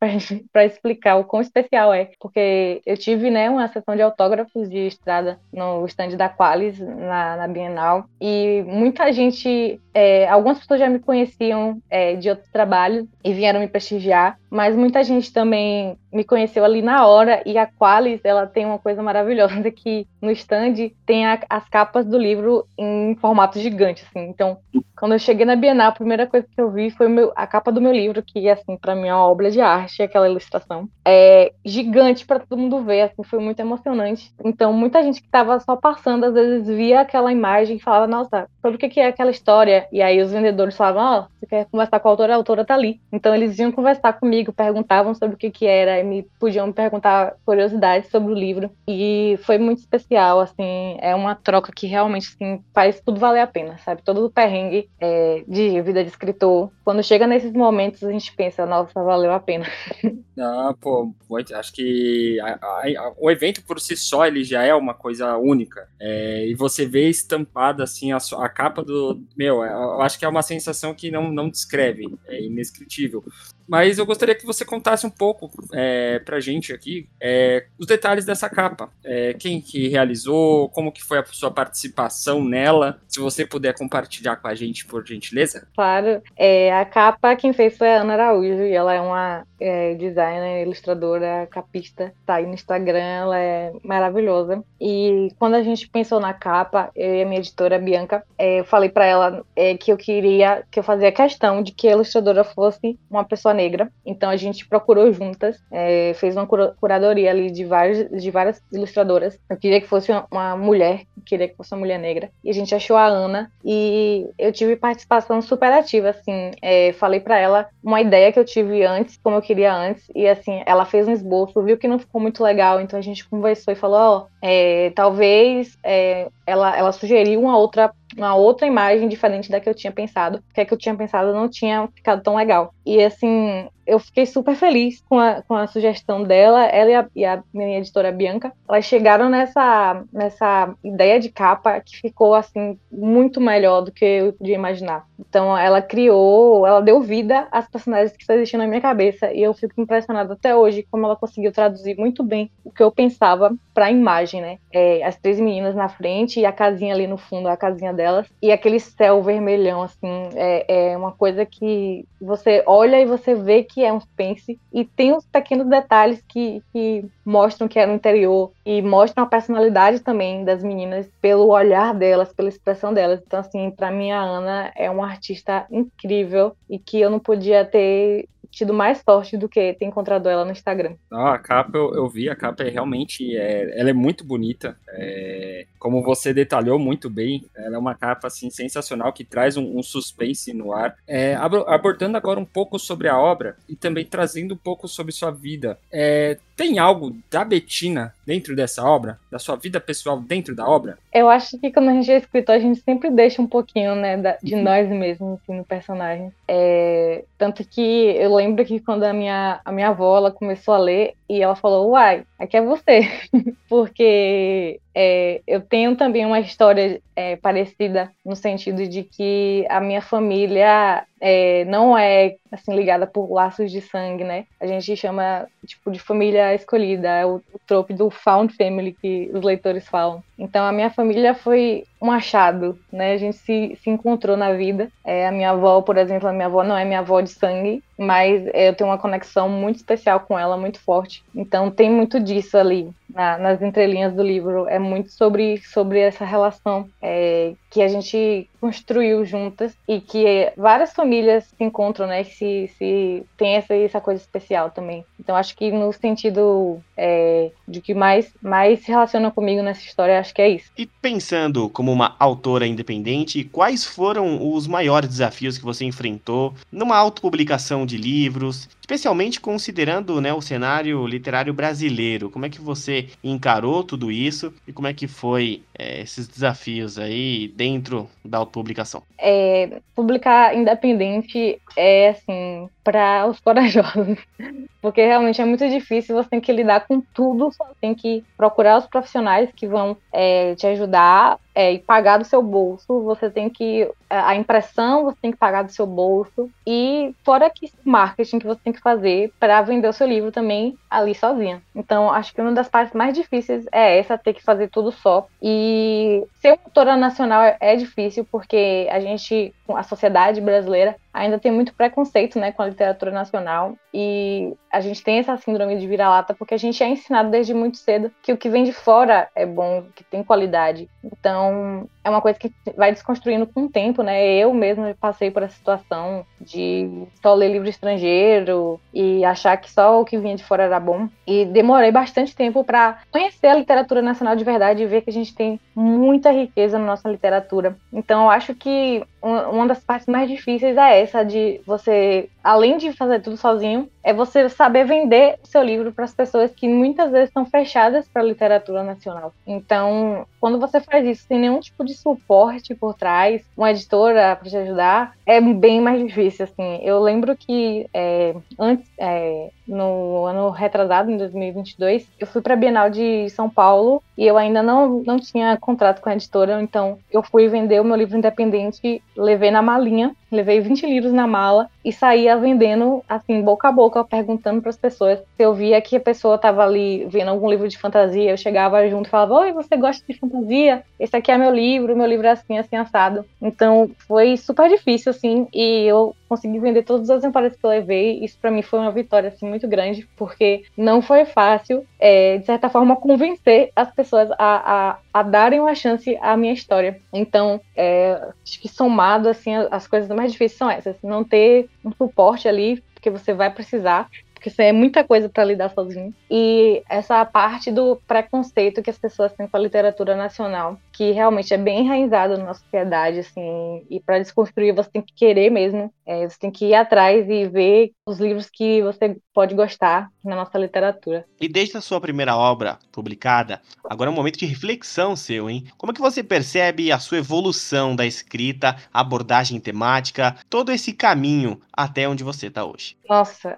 [0.51, 2.09] para explicar o quão especial é.
[2.19, 7.37] Porque eu tive, né, uma sessão de autógrafos de estrada no stand da Qualis, na,
[7.37, 13.07] na Bienal, e muita gente, é, algumas pessoas já me conheciam é, de outros trabalhos
[13.23, 17.65] e vieram me prestigiar, mas muita gente também me conheceu ali na hora e a
[17.65, 22.65] Qualis, ela tem uma coisa maravilhosa que no stand tem a, as capas do livro
[22.77, 24.27] em formato gigante, assim.
[24.27, 24.57] Então,
[24.97, 27.71] quando eu cheguei na Bienal, a primeira coisa que eu vi foi meu, a capa
[27.71, 30.87] do meu livro, que assim, para mim é uma obra de arte, aquela ilustração.
[31.03, 34.31] É gigante para todo mundo ver, assim, foi muito emocionante.
[34.45, 38.47] Então, muita gente que tava só passando, às vezes via aquela imagem e falava, nossa,
[38.61, 39.82] sobre o que é aquela história?
[39.91, 42.33] E aí os vendedores falavam, ó, oh, você quer conversar com a autora?
[42.33, 42.99] A autora tá ali.
[43.11, 47.35] Então, eles iam conversar comigo, perguntavam sobre o que que era, me podiam me perguntar
[47.45, 52.63] curiosidades sobre o livro e foi muito especial, assim, é uma troca que realmente assim,
[52.73, 54.01] faz tudo valer a pena, sabe?
[54.03, 58.65] Todo o perrengue é, de vida de escritor, quando chega nesses momentos a gente pensa,
[58.65, 59.65] nossa, valeu a pena.
[60.35, 61.13] Ah, pô,
[61.53, 65.37] acho que a, a, a, o evento por si só ele já é uma coisa
[65.37, 65.87] única.
[65.99, 69.21] É, e você vê estampada assim a, capa do.
[69.37, 73.23] Meu, é, eu acho que é uma sensação que não, não descreve, é inescritível.
[73.67, 78.25] Mas eu gostaria que você contasse um pouco é, pra gente aqui é, os detalhes
[78.25, 78.89] dessa capa.
[79.03, 84.35] É, quem que realizou, como que foi a sua participação nela, se você puder compartilhar
[84.37, 85.67] com a gente, por gentileza.
[85.75, 86.21] Claro.
[86.35, 90.63] É, a capa quem fez foi a Ana Araújo, e ela é uma é, designer,
[90.63, 94.63] ilustradora, capista, tá aí no Instagram, ela é maravilhosa.
[94.79, 98.65] E quando a gente pensou na capa, eu e a minha editora, Bianca, é, eu
[98.65, 102.43] falei para ela é, que eu queria, que eu fazia questão de que a ilustradora
[102.43, 103.91] fosse uma pessoa negra.
[104.05, 109.39] Então a gente procurou juntas, é, fez uma curadoria ali de, vários, de várias ilustradoras.
[109.49, 112.29] Eu queria que fosse uma, uma mulher, queria que fosse uma mulher negra.
[112.43, 116.51] E a gente achou a Ana e eu tive participação super ativa, assim.
[116.61, 120.27] É, falei para ela uma ideia que eu tive antes, como eu queria antes, e
[120.27, 123.73] assim, ela fez um esboço, viu que não ficou muito legal, então a gente conversou
[123.73, 129.07] e falou, ó, oh, é, talvez é, ela, ela sugeriu uma outra uma outra imagem
[129.07, 132.21] diferente da que eu tinha pensado, porque a que eu tinha pensado não tinha ficado
[132.21, 132.73] tão legal.
[132.85, 137.07] E assim, eu fiquei super feliz com a, com a sugestão dela, ela e a,
[137.15, 138.51] e a, minha editora Bianca.
[138.67, 144.33] Elas chegaram nessa, nessa ideia de capa que ficou assim muito melhor do que eu
[144.33, 145.05] podia imaginar.
[145.19, 149.41] Então ela criou, ela deu vida às personagens que estão existindo na minha cabeça e
[149.41, 153.53] eu fico impressionada até hoje como ela conseguiu traduzir muito bem o que eu pensava
[153.73, 154.57] para a imagem, né?
[154.71, 158.27] É, as três meninas na frente e a casinha ali no fundo, a casinha delas.
[158.41, 163.63] E aquele céu vermelhão assim, é, é uma coisa que você olha e você vê
[163.63, 167.93] que é um pense e tem uns pequenos detalhes que, que mostram que é no
[167.93, 168.51] interior.
[168.65, 173.21] E mostram a personalidade também das meninas pelo olhar delas, pela expressão delas.
[173.25, 177.63] Então, assim, para mim a Ana é uma artista incrível e que eu não podia
[177.65, 180.95] ter tido mais sorte do que ter encontrado ela no Instagram.
[181.11, 184.77] Ah, a capa eu, eu vi, a capa é realmente, é, ela é muito bonita,
[184.89, 189.77] é, como você detalhou muito bem, ela é uma capa assim sensacional que traz um,
[189.77, 190.95] um suspense no ar.
[191.07, 195.31] É, abordando agora um pouco sobre a obra e também trazendo um pouco sobre sua
[195.31, 200.67] vida, é, tem algo da Betina dentro dessa obra, da sua vida pessoal dentro da
[200.67, 200.97] obra?
[201.13, 204.17] Eu acho que quando a gente é escritor, a gente sempre deixa um pouquinho, né,
[204.41, 206.31] de nós mesmos assim, no personagem.
[206.47, 210.77] É, tanto que eu lembro que quando a minha, a minha avó ela começou a
[210.77, 213.09] ler e ela falou, uai, aqui é você.
[213.67, 220.01] Porque é, eu tenho também uma história é, parecida no sentido de que a minha
[220.01, 224.45] família é, não é assim ligada por laços de sangue, né?
[224.59, 229.31] A gente chama tipo de família escolhida, é o, o trope do found family que
[229.33, 230.23] os leitores falam.
[230.37, 233.13] Então a minha família foi um achado, né?
[233.13, 234.89] A gente se, se encontrou na vida.
[235.03, 237.81] É, a minha avó, por exemplo, a minha avó não é minha avó de sangue,
[237.97, 241.23] mas eu tenho uma conexão muito especial com ela, muito forte.
[241.35, 244.67] Então tem muito disso ali na, nas entrelinhas do livro.
[244.67, 250.93] É muito sobre, sobre essa relação é, que a gente construiu juntas e que várias
[250.93, 252.23] famílias se encontram, né?
[252.23, 255.03] Se, se tem essa, essa coisa especial também.
[255.19, 260.17] Então acho que no sentido é, de que mais, mais se relaciona comigo nessa história,
[260.17, 260.71] acho que é isso.
[260.77, 266.95] E pensando como uma autora independente, quais foram os maiores desafios que você enfrentou numa
[266.95, 272.29] autopublicação de livros, especialmente considerando né, o cenário literário brasileiro?
[272.29, 276.97] Como é que você encarou tudo isso e como é que foi é, esses desafios
[276.97, 279.03] aí dentro da autopublicação?
[279.17, 284.19] É, publicar independente é assim para os corajosos,
[284.81, 286.15] porque realmente é muito difícil.
[286.15, 287.49] Você tem que lidar com tudo,
[287.81, 292.41] tem que procurar os profissionais que vão é, te ajudar é, e pagar do seu
[292.41, 293.01] bolso.
[293.03, 297.49] Você tem que é, a impressão você tem que pagar do seu bolso e fora
[297.49, 301.61] que marketing que você tem que fazer para vender o seu livro também ali sozinha.
[301.75, 305.27] Então acho que uma das partes mais difíceis é essa, ter que fazer tudo só.
[305.41, 311.73] E ser autora nacional é difícil porque a gente, a sociedade brasileira ainda tem muito
[311.73, 316.55] preconceito, né, com a literatura nacional e a gente tem essa síndrome de vira-lata porque
[316.55, 319.85] a gente é ensinado desde muito cedo que o que vem de fora é bom,
[319.95, 320.89] que tem qualidade.
[321.03, 324.35] Então, é uma coisa que vai desconstruindo com o tempo, né?
[324.35, 330.01] Eu mesmo passei por essa situação de só ler livro estrangeiro e achar que só
[330.01, 331.07] o que vinha de fora era bom.
[331.25, 335.13] E demorei bastante tempo para conhecer a literatura nacional de verdade e ver que a
[335.13, 337.77] gente tem muita riqueza na nossa literatura.
[337.91, 342.91] Então, eu acho que uma das partes mais difíceis é essa de você, além de
[342.91, 347.09] fazer tudo sozinho, é você saber vender o seu livro para as pessoas que muitas
[347.09, 349.33] vezes estão fechadas para a literatura nacional.
[349.47, 354.49] Então, quando você faz isso sem nenhum tipo de suporte por trás, uma editora para
[354.49, 356.79] te ajudar, é bem mais difícil, assim.
[356.83, 362.57] Eu lembro que é, antes, é, no ano retrasado, em 2022, eu fui para a
[362.57, 366.97] Bienal de São Paulo e eu ainda não, não tinha contrato com a editora, então
[367.11, 371.69] eu fui vender o meu livro independente, levei na malinha, levei 20 livros na mala
[371.83, 375.19] e saía vendendo, assim, boca a boca, perguntando para as pessoas.
[375.19, 378.87] Se eu via que a pessoa estava ali vendo algum livro de fantasia, eu chegava
[378.89, 380.83] junto e falava: Oi, você gosta de fantasia?
[380.99, 383.25] Esse aqui é meu livro, meu livro é assim, assim, assado.
[383.41, 388.23] Então foi super difícil, assim, e eu consegui vender todos os exemplares que eu levei.
[388.23, 392.45] Isso para mim foi uma vitória, assim, muito grande, porque não foi fácil, é, de
[392.45, 396.99] certa forma, convencer as pessoas a, a, a darem uma chance à minha história.
[397.11, 400.95] Então, é, acho que somado, assim, as coisas mais difíceis são essas.
[401.03, 404.09] Não ter um suporte ali, porque você vai precisar
[404.43, 406.13] porque isso é muita coisa para lidar sozinho.
[406.29, 411.53] E essa parte do preconceito que as pessoas têm com a literatura nacional, que realmente
[411.53, 416.29] é bem enraizado na sociedade, assim, e para desconstruir você tem que querer mesmo, é,
[416.29, 420.57] você tem que ir atrás e ver os livros que você pode gostar na nossa
[420.57, 421.25] literatura.
[421.41, 425.65] E desde a sua primeira obra publicada, agora é um momento de reflexão seu, hein?
[425.77, 431.59] Como é que você percebe a sua evolução da escrita, abordagem temática, todo esse caminho
[431.71, 432.95] até onde você está hoje?
[433.09, 433.57] Nossa,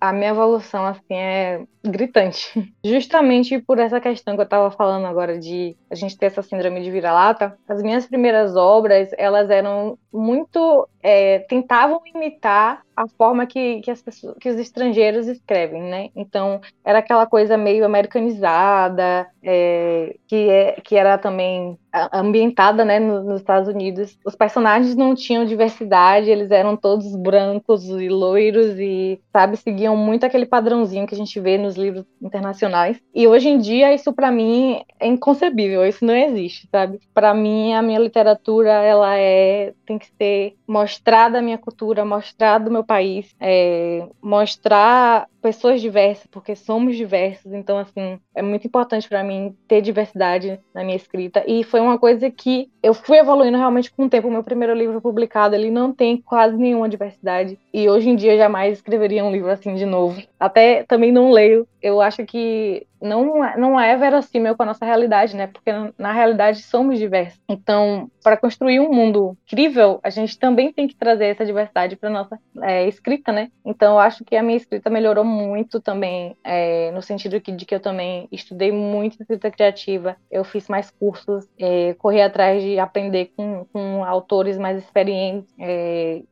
[0.00, 2.72] a minha evolução, assim, é gritante.
[2.84, 6.69] Justamente por essa questão que eu estava falando agora de a gente ter essa síndrome
[6.78, 10.88] de vira-lata, as minhas primeiras obras, elas eram muito...
[11.02, 16.10] É, tentavam imitar a forma que, que, as pessoas, que os estrangeiros escrevem, né?
[16.14, 21.78] Então, era aquela coisa meio americanizada, é, que, é, que era também
[22.12, 24.18] ambientada né, nos Estados Unidos.
[24.24, 30.24] Os personagens não tinham diversidade, eles eram todos brancos e loiros e, sabe, seguiam muito
[30.24, 33.00] aquele padrãozinho que a gente vê nos livros internacionais.
[33.14, 37.00] E hoje em dia, isso para mim é inconcebível, isso não existe, sabe?
[37.12, 42.68] Para mim, a minha literatura, ela é tem que ser mostrada a minha cultura, mostrado
[42.68, 49.08] o meu país, é, mostrar pessoas diversas, porque somos diversos, então assim, é muito importante
[49.08, 53.56] para mim ter diversidade na minha escrita e foi uma coisa que eu fui evoluindo
[53.56, 54.26] realmente com o tempo.
[54.26, 58.32] O meu primeiro livro publicado, ele não tem quase nenhuma diversidade e hoje em dia
[58.32, 60.20] eu jamais escreveria um livro assim de novo.
[60.38, 61.68] Até também não leio.
[61.80, 65.46] Eu acho que não, é, não é verossímil com a nossa realidade, né?
[65.46, 67.40] Porque na realidade somos diversos.
[67.48, 72.10] Então, para construir um mundo incrível, a gente também tem que trazer essa diversidade para
[72.10, 73.50] nossa é, escrita, né?
[73.64, 77.64] Então, eu acho que a minha escrita melhorou muito também, é, no sentido que, de
[77.64, 82.78] que eu também estudei muito escrita criativa, eu fiz mais cursos, é, corri atrás de
[82.78, 86.22] aprender com, com autores mais experientes, é,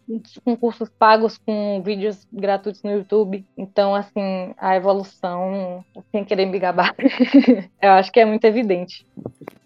[0.44, 3.44] com cursos pagos, com vídeos gratuitos no YouTube.
[3.56, 6.94] Então, assim, a evolução, sem querer me gabar,
[7.80, 9.06] eu acho que é muito evidente.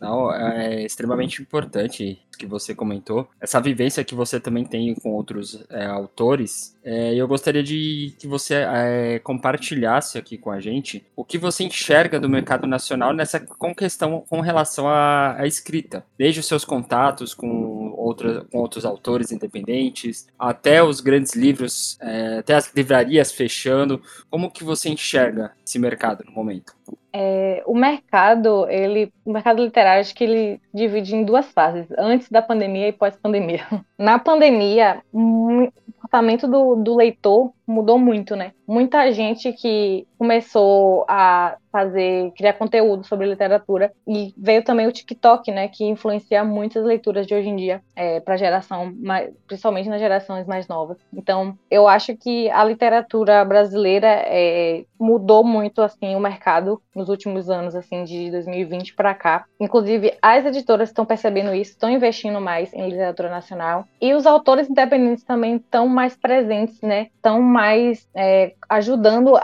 [0.01, 5.64] Não, é extremamente importante que você comentou, essa vivência que você também tem com outros
[5.71, 6.62] é, autores.
[6.85, 11.64] É, eu gostaria de que você é, compartilhasse aqui com a gente o que você
[11.64, 16.64] enxerga do mercado nacional nessa com questão com relação à, à escrita, desde os seus
[16.64, 23.33] contatos com, outra, com outros autores independentes, até os grandes livros, é, até as livrarias
[23.33, 24.03] fechando.
[24.31, 26.72] Como que você enxerga esse mercado no momento?
[27.14, 32.31] É, o mercado, ele, o mercado literário, acho que ele divide em duas fases, antes
[32.31, 33.66] da pandemia e pós-pandemia.
[33.98, 35.03] Na pandemia,
[36.12, 38.53] comportamento do, do leitor mudou muito, né?
[38.72, 45.50] Muita gente que começou a fazer, criar conteúdo sobre literatura e veio também o TikTok,
[45.50, 48.94] né, que influencia muitas leituras de hoje em dia é, para geração,
[49.46, 50.98] principalmente nas gerações mais novas.
[51.12, 57.50] Então, eu acho que a literatura brasileira é, mudou muito assim o mercado nos últimos
[57.50, 59.44] anos, assim, de 2020 para cá.
[59.58, 64.68] Inclusive, as editoras estão percebendo isso, estão investindo mais em literatura nacional e os autores
[64.68, 67.08] independentes também estão mais presentes, né?
[67.16, 69.42] Estão mais é, ajudando a,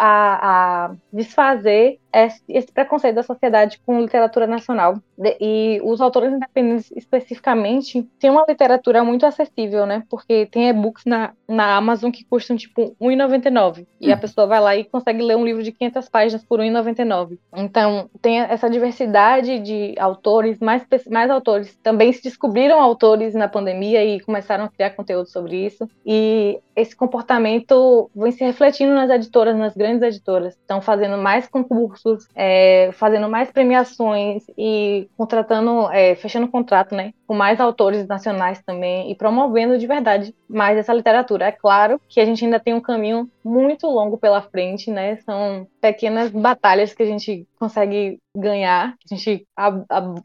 [0.89, 4.95] a desfazer esse preconceito da sociedade com literatura nacional.
[5.41, 10.05] E os autores independentes, especificamente, têm uma literatura muito acessível, né?
[10.09, 13.87] Porque tem e-books na, na Amazon que custam, tipo, R$1,99.
[14.01, 14.19] E a hum.
[14.19, 17.39] pessoa vai lá e consegue ler um livro de 500 páginas por R$1,99.
[17.57, 24.05] Então, tem essa diversidade de autores, mais, mais autores também se descobriram autores na pandemia
[24.05, 25.89] e começaram a criar conteúdo sobre isso.
[26.07, 30.55] E esse comportamento vem se refletindo nas editoras, nas grandes editoras.
[30.55, 31.98] Estão fazendo mais concursos
[32.35, 39.11] é, fazendo mais premiações e contratando, é, fechando contrato, né, com mais autores nacionais também
[39.11, 41.47] e promovendo de verdade mais essa literatura.
[41.47, 45.17] É claro que a gente ainda tem um caminho muito longo pela frente, né?
[45.17, 49.47] São pequenas batalhas que a gente consegue ganhar, a gente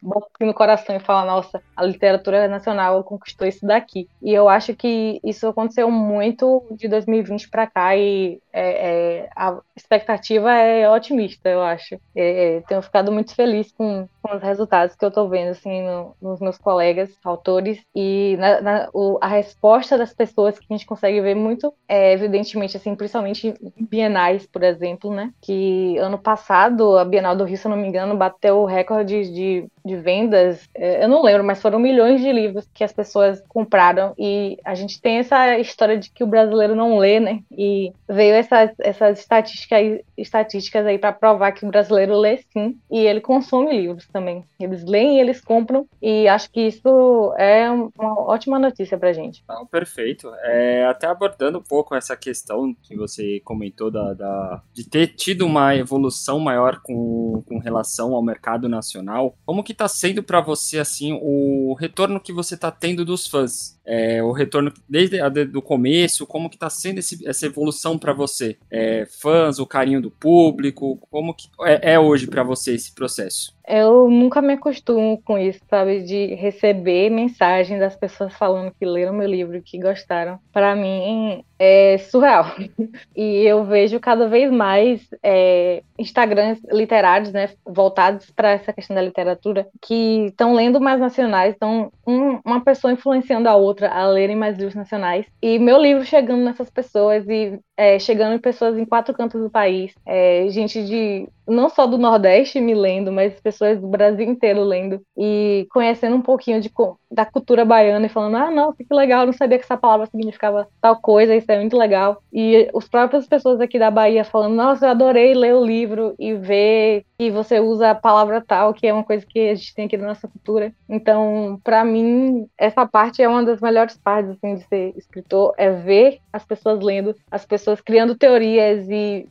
[0.02, 4.08] bota no coração e fala, nossa, a literatura nacional conquistou isso daqui.
[4.22, 9.58] E eu acho que isso aconteceu muito de 2020 para cá e é, é, a
[9.76, 11.96] expectativa é otimista, eu acho.
[12.14, 15.82] É, é, tenho ficado muito feliz com, com os resultados que eu estou vendo assim,
[15.82, 20.72] no, nos meus colegas autores e na, na, o, a resposta das pessoas que a
[20.74, 25.32] gente consegue ver muito é, evidentemente, assim, principalmente bienais, por exemplo, né?
[25.40, 29.30] Que ano passado, a Bienal do Rio, se eu não me engano, bateu o recorde
[29.32, 30.68] de, de vendas.
[30.74, 34.14] É, eu não lembro, mas foram milhões de livros que as pessoas compraram.
[34.18, 37.40] E a gente tem essa história de que o brasileiro não lê, né?
[37.50, 42.76] E veio essas, essas estatísticas, estatísticas aí para provar que o brasileiro lê sim.
[42.90, 44.44] E ele consome livros também.
[44.58, 45.86] Eles leem e eles compram.
[46.02, 49.42] E acho que isso é uma ótima notícia pra gente.
[49.48, 50.32] Ah, perfeito.
[50.42, 55.46] É, até abordando um pouco essa questão que você comentou da, da, de ter tido
[55.46, 60.78] uma evolução maior com, com relação ao mercado nacional, como que está sendo para você
[60.78, 63.78] assim o retorno que você está tendo dos fãs?
[63.86, 65.20] É, o retorno desde
[65.54, 68.56] o começo, como que está sendo esse, essa evolução para você?
[68.70, 73.54] É, fãs, o carinho do público, como que é, é hoje para você esse processo?
[73.66, 76.02] Eu nunca me acostumo com isso, sabe?
[76.02, 80.38] De receber mensagem das pessoas falando que leram meu livro, que gostaram.
[80.52, 82.44] Para mim é surreal.
[83.16, 89.02] E eu vejo cada vez mais é, Instagrams literários, né, voltados para essa questão da
[89.02, 94.34] literatura, que estão lendo mais nacionais, estão um, uma pessoa influenciando a outra a lerem
[94.36, 95.26] mais livros nacionais.
[95.40, 99.50] E meu livro chegando nessas pessoas e é, chegando em pessoas em quatro cantos do
[99.50, 104.62] país, é, gente de não só do Nordeste me lendo, mas pessoas do Brasil inteiro
[104.62, 106.70] lendo e conhecendo um pouquinho de,
[107.10, 110.68] da cultura baiana e falando, ah, não, que legal, não sabia que essa palavra significava
[110.80, 112.22] tal coisa, isso é muito legal.
[112.32, 116.34] E os próprias pessoas aqui da Bahia falando, nossa, eu adorei ler o livro e
[116.34, 119.86] ver que você usa a palavra tal, que é uma coisa que a gente tem
[119.86, 120.72] aqui na nossa cultura.
[120.88, 125.70] Então, para mim, essa parte é uma das melhores partes assim, de ser escritor, é
[125.70, 129.26] ver as pessoas lendo, as pessoas pessoas criando teorias e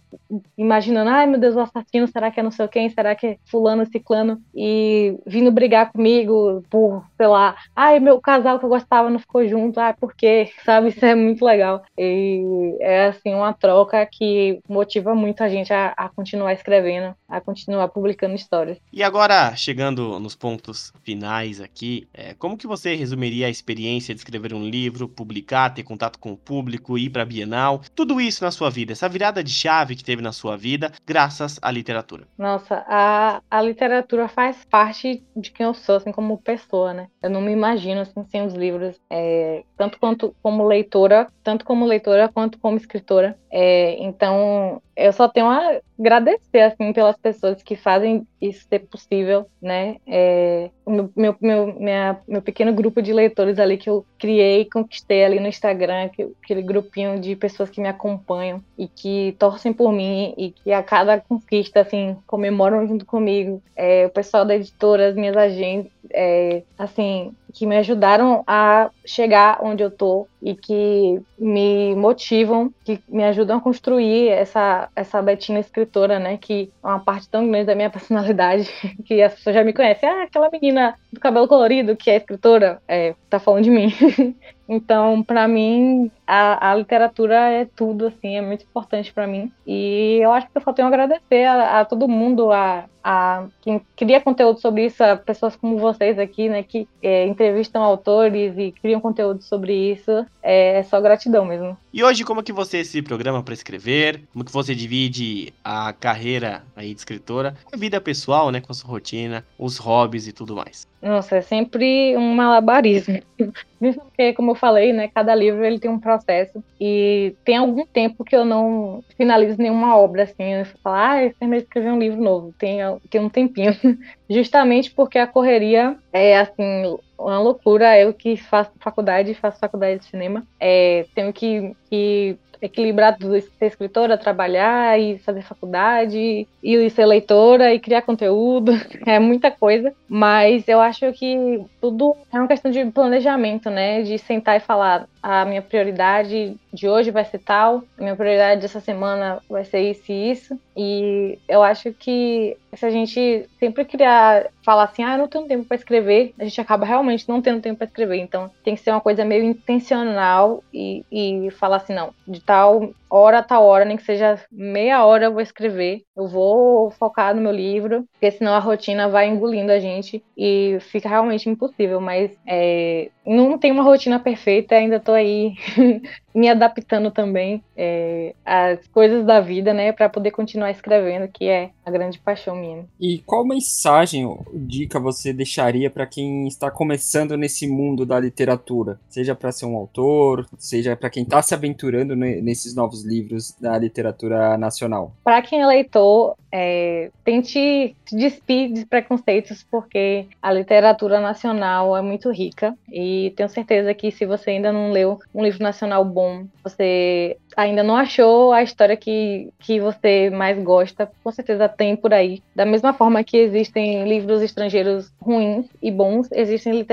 [0.58, 2.90] imaginando, ai meu Deus, o assassino, será que é não sei quem?
[2.90, 4.42] Será que é fulano, ciclano?
[4.56, 9.48] E vindo brigar comigo por, sei lá, ai, meu casal que eu gostava não ficou
[9.48, 10.50] junto, ai, por quê?
[10.66, 11.84] Sabe, isso é muito legal.
[11.98, 17.40] E é, assim, uma troca que motiva muito a gente a, a continuar escrevendo, a
[17.40, 18.78] continuar publicando histórias.
[18.92, 24.20] E agora, chegando nos pontos finais aqui, é, como que você resumiria a experiência de
[24.20, 28.52] escrever um livro, publicar, ter contato com o público, ir para Bienal, tudo isso na
[28.52, 32.28] sua vida, essa virada de chave que teve na sua vida, graças à literatura?
[32.38, 37.08] Nossa, a, a literatura faz parte de quem eu sou, assim, como pessoa, né?
[37.22, 41.86] Eu não me imagino, assim, sem os livros, é, tanto quanto como leitora, tanto como
[41.86, 43.38] leitora quanto como escritora.
[43.52, 49.48] É, então, eu só tenho a agradecer, assim, pelas pessoas que fazem isso ser possível,
[49.62, 49.98] né?
[50.06, 55.24] É, meu, meu, meu, minha, meu pequeno grupo de leitores ali que eu criei conquistei
[55.24, 59.92] ali no Instagram, que, aquele grupinho de pessoas que me acompanham e que torcem por
[59.94, 63.62] mim e que a cada conquista, assim, comemoram junto comigo.
[63.76, 69.60] É, o pessoal da editora, as minhas agentes, é, assim, que me ajudaram a chegar
[69.62, 75.60] onde eu tô e que me motivam, que me ajudam a construir essa, essa Betina
[75.60, 76.38] escritora, né?
[76.38, 78.70] Que é uma parte tão grande da minha personalidade,
[79.06, 80.10] que as pessoas já me conhecem.
[80.10, 83.94] Ah, aquela menina do cabelo colorido que é escritora, é, tá falando de mim.
[84.68, 89.52] Então, para mim, a, a, literatura é tudo, assim, é muito importante para mim.
[89.68, 93.46] E eu acho que eu só tenho a agradecer a, a todo mundo, a, a,
[93.62, 98.58] quem cria conteúdo sobre isso, a pessoas como vocês aqui, né, que é, entrevistam autores
[98.58, 100.26] e criam conteúdo sobre isso.
[100.42, 101.78] É, é só gratidão mesmo.
[101.92, 104.24] E hoje, como que você se programa para escrever?
[104.32, 108.76] Como que você divide a carreira aí de escritora, a vida pessoal, né, com a
[108.76, 110.88] sua rotina, os hobbies e tudo mais?
[111.04, 113.20] Nossa, é sempre um malabarismo.
[113.78, 118.24] Porque, como eu falei, né, cada livro ele tem um processo e tem algum tempo
[118.24, 122.00] que eu não finalizo nenhuma obra, assim, eu falo, ah, eu terminei de escrever um
[122.00, 122.78] livro novo, tem,
[123.10, 123.76] tem um tempinho.
[124.30, 128.00] Justamente porque a correria é, assim, uma loucura.
[128.00, 133.66] Eu que faço faculdade, faço faculdade de cinema, é, tenho que, que equilibrar tudo, ser
[133.66, 138.72] escritora, trabalhar e fazer faculdade, e ser leitora e criar conteúdo,
[139.06, 144.02] é muita coisa, mas eu acho que tudo é uma questão de planejamento, né?
[144.02, 148.62] De sentar e falar, a minha prioridade de hoje vai ser tal, a minha prioridade
[148.62, 150.60] dessa semana vai ser isso e isso.
[150.76, 155.48] E eu acho que se a gente sempre criar falar assim, ah, eu não tenho
[155.48, 158.18] tempo para escrever, a gente acaba realmente não tendo tempo para escrever.
[158.18, 162.94] Então tem que ser uma coisa meio intencional e, e falar assim, não, de tal
[163.14, 167.36] hora a tal hora, nem que seja meia hora eu vou escrever, eu vou focar
[167.36, 172.02] no meu livro, porque senão a rotina vai engolindo a gente e fica realmente impossível.
[172.02, 175.54] Mas é, não tem uma rotina perfeita, ainda tô aí
[176.34, 181.70] me adaptando também é, às coisas da vida, né, para poder continuar escrevendo, que é
[181.86, 182.86] a grande paixão minha.
[183.00, 189.00] E qual mensagem dica você deixaria para quem está começando nesse mundo da literatura?
[189.10, 193.78] Seja para ser um autor, seja para quem está se aventurando nesses novos livros da
[193.78, 195.14] literatura nacional?
[195.24, 202.30] Para quem é leitor, é, tente despir de preconceitos, porque a literatura nacional é muito
[202.32, 207.38] rica e tenho certeza que se você ainda não leu um livro nacional bom, você
[207.58, 212.42] ainda não achou a história que, que você mais gosta, com certeza tem por aí.
[212.56, 216.86] Da mesma forma que existem livros estrangeiros ruins e bons, existem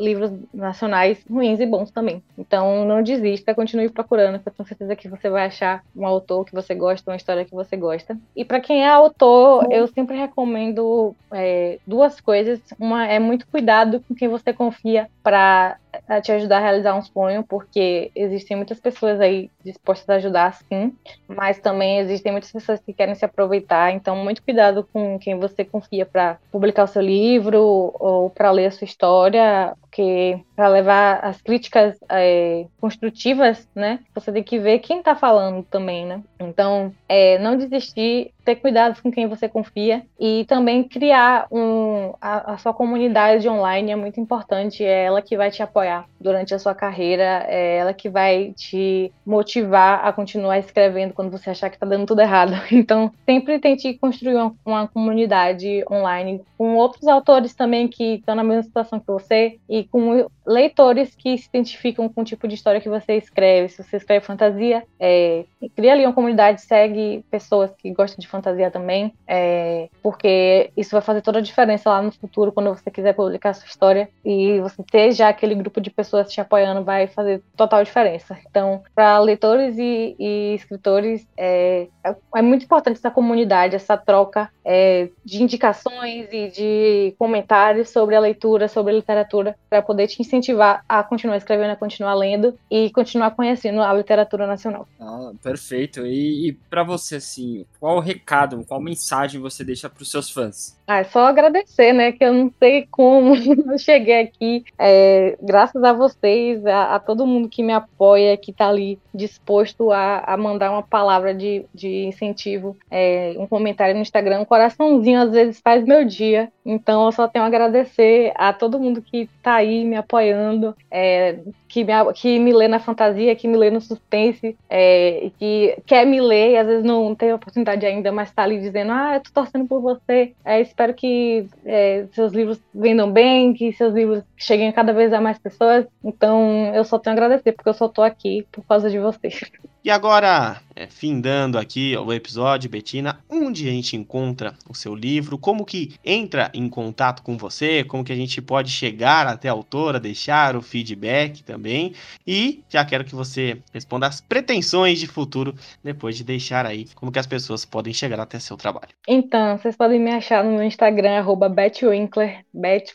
[0.00, 2.20] livros nacionais ruins e bons também.
[2.36, 6.44] Então não desista, continue procurando, que eu tenho certeza que você vai achar um autor
[6.44, 8.18] que você gosta, uma história que você gosta.
[8.34, 12.60] E para quem é autor, eu sempre recomendo é, duas coisas.
[12.78, 15.78] Uma é muito cuidado com quem você confia para
[16.22, 20.92] te ajudar a realizar um sonho, porque existem muitas pessoas aí dispostas a ajudar, sim,
[21.28, 25.64] mas também existem muitas pessoas que querem se aproveitar, então muito cuidado com quem você
[25.64, 31.20] confia para publicar o seu livro ou para ler a sua história, porque para levar
[31.24, 36.22] as críticas é, construtivas, né, você tem que ver quem está falando também, né?
[36.38, 42.52] Então, é, não desistir, ter cuidado com quem você confia e também criar um, a,
[42.52, 45.85] a, sua comunidade online é muito importante, é ela que vai te apoiar
[46.20, 51.50] durante a sua carreira, é ela que vai te motivar a continuar escrevendo quando você
[51.50, 52.52] achar que está dando tudo errado.
[52.86, 58.44] Então, sempre tente construir uma, uma comunidade online com outros autores também que estão na
[58.44, 62.80] mesma situação que você e com leitores que se identificam com o tipo de história
[62.80, 63.68] que você escreve.
[63.68, 68.70] Se você escreve fantasia, é, cria ali uma comunidade, segue pessoas que gostam de fantasia
[68.70, 73.14] também, é, porque isso vai fazer toda a diferença lá no futuro, quando você quiser
[73.14, 77.42] publicar sua história e você ter já aquele grupo de pessoas te apoiando, vai fazer
[77.56, 78.38] total diferença.
[78.48, 81.88] Então, para leitores e, e escritores, é,
[82.34, 88.20] é, muito importante essa comunidade, essa troca é, de indicações e de comentários sobre a
[88.20, 92.90] leitura, sobre a literatura, para poder te incentivar a continuar escrevendo, a continuar lendo e
[92.90, 94.88] continuar conhecendo a literatura nacional.
[95.00, 96.06] Ah, perfeito.
[96.06, 100.30] E, e para você, assim, qual o recado, qual mensagem você deixa para os seus
[100.30, 100.76] fãs?
[100.86, 102.12] Ah, é só agradecer, né?
[102.12, 103.34] Que eu não sei como
[103.72, 104.64] eu cheguei aqui.
[104.78, 109.90] É, graças a vocês, a, a, todo mundo que me apoia, que está ali disposto
[109.90, 115.20] a, a, mandar uma palavra de, de incentivo, é, um comentário no Instagram, um coraçãozinho
[115.20, 116.50] às vezes faz meu dia.
[116.64, 121.38] Então eu só tenho a agradecer a todo mundo que está aí me apoiando, é,
[121.68, 126.04] que, me, que me lê na fantasia, que me lê no suspense, é, que quer
[126.06, 129.20] me ler e às vezes não tem oportunidade ainda, mas está ali dizendo: Ah, eu
[129.20, 130.32] tô torcendo por você.
[130.44, 135.20] É, espero que é, seus livros vendam bem, que seus livros cheguem cada vez a
[135.20, 135.86] mais pessoas.
[136.02, 139.40] Então eu só tenho a agradecer, porque eu só tô aqui por causa de vocês.
[139.86, 145.38] E agora, é, findando aqui o episódio, Betina, onde a gente encontra o seu livro,
[145.38, 149.52] como que entra em contato com você, como que a gente pode chegar até a
[149.52, 151.94] autora, deixar o feedback também,
[152.26, 157.12] e já quero que você responda as pretensões de futuro, depois de deixar aí como
[157.12, 158.88] que as pessoas podem chegar até seu trabalho.
[159.06, 161.80] Então, vocês podem me achar no Instagram, arroba bet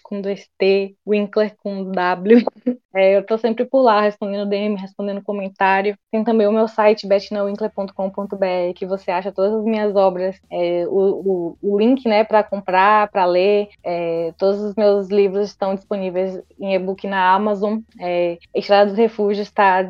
[0.03, 2.45] com dois T, Winkler com W.
[2.93, 5.97] É, eu tô sempre por lá, respondendo DM, respondendo comentário.
[6.11, 11.57] Tem também o meu site, betnawinkler.com.br, que você acha todas as minhas obras, é, o,
[11.61, 13.69] o, o, link, né, para comprar, para ler.
[13.83, 17.79] É, todos os meus livros estão disponíveis em e-book na Amazon.
[17.99, 19.83] É, Estrada dos Refúgios está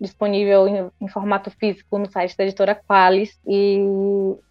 [0.00, 3.38] disponível em, em, formato físico no site da editora Qualis.
[3.46, 3.78] E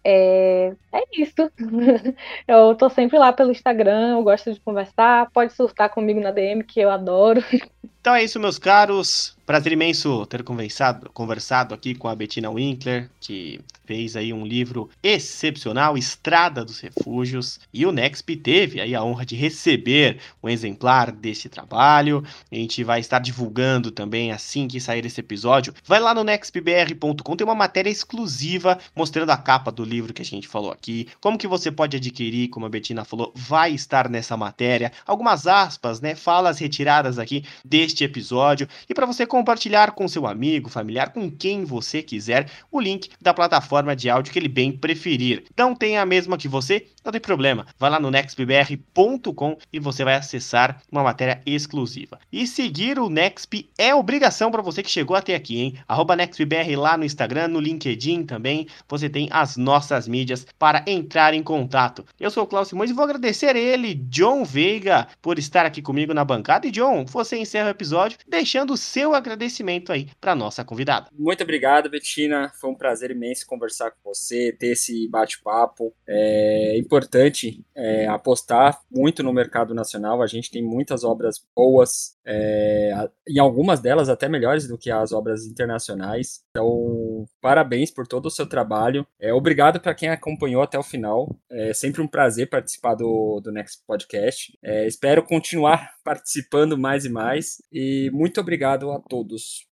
[0.02, 1.50] é, é isso.
[2.48, 5.30] eu tô sempre lá pelo Instagram, eu gosto de conversar.
[5.32, 7.42] Pode surtar comigo na DM, que eu adoro.
[8.00, 9.36] Então é isso, meus caros.
[9.50, 14.88] Prazer imenso ter conversado, conversado aqui com a Bettina Winkler, que fez aí um livro
[15.02, 21.10] excepcional, Estrada dos Refúgios, e o Nexp teve aí a honra de receber um exemplar
[21.10, 22.24] desse trabalho.
[22.52, 25.74] A gente vai estar divulgando também assim que sair esse episódio.
[25.84, 30.24] Vai lá no nextbr.com, tem uma matéria exclusiva mostrando a capa do livro que a
[30.24, 34.36] gente falou aqui, como que você pode adquirir, como a Bettina falou, vai estar nessa
[34.36, 34.92] matéria.
[35.04, 40.68] Algumas aspas, né, falas retiradas aqui deste episódio, e para você compartilhar com seu amigo,
[40.68, 45.44] familiar, com quem você quiser, o link da plataforma de áudio que ele bem preferir.
[45.56, 46.88] Não tem a mesma que você?
[47.02, 47.66] Não tem problema.
[47.78, 52.18] Vai lá no nextbr.com e você vai acessar uma matéria exclusiva.
[52.30, 55.74] E seguir o Nexp é obrigação para você que chegou até aqui, hein?
[55.88, 58.66] Arroba NextBR lá no Instagram, no LinkedIn também.
[58.86, 62.04] Você tem as nossas mídias para entrar em contato.
[62.18, 66.12] Eu sou o Cláudio Simões e vou agradecer ele, John Veiga, por estar aqui comigo
[66.12, 66.66] na bancada.
[66.66, 71.08] E John, você encerra o episódio deixando o seu agradecimento aí para nossa convidada.
[71.12, 72.50] Muito obrigado, Betina.
[72.60, 75.94] Foi um prazer imenso conversar com você, ter esse bate-papo.
[76.06, 80.22] É importante é, apostar muito no mercado nacional.
[80.22, 85.12] A gente tem muitas obras boas, é, em algumas delas até melhores do que as
[85.12, 86.42] obras internacionais.
[86.50, 89.06] Então, parabéns por todo o seu trabalho.
[89.20, 91.34] É, obrigado para quem acompanhou até o final.
[91.50, 94.56] É sempre um prazer participar do, do Next Podcast.
[94.62, 97.62] É, espero continuar participando mais e mais.
[97.72, 99.68] E muito obrigado a todos.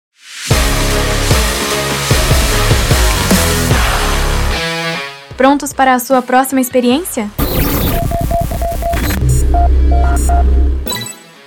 [5.36, 7.30] Prontos para a sua próxima experiência?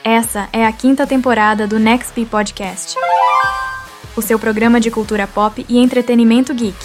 [0.05, 2.97] Essa é a quinta temporada do Nextp Podcast,
[4.17, 6.79] o seu programa de cultura pop e entretenimento geek.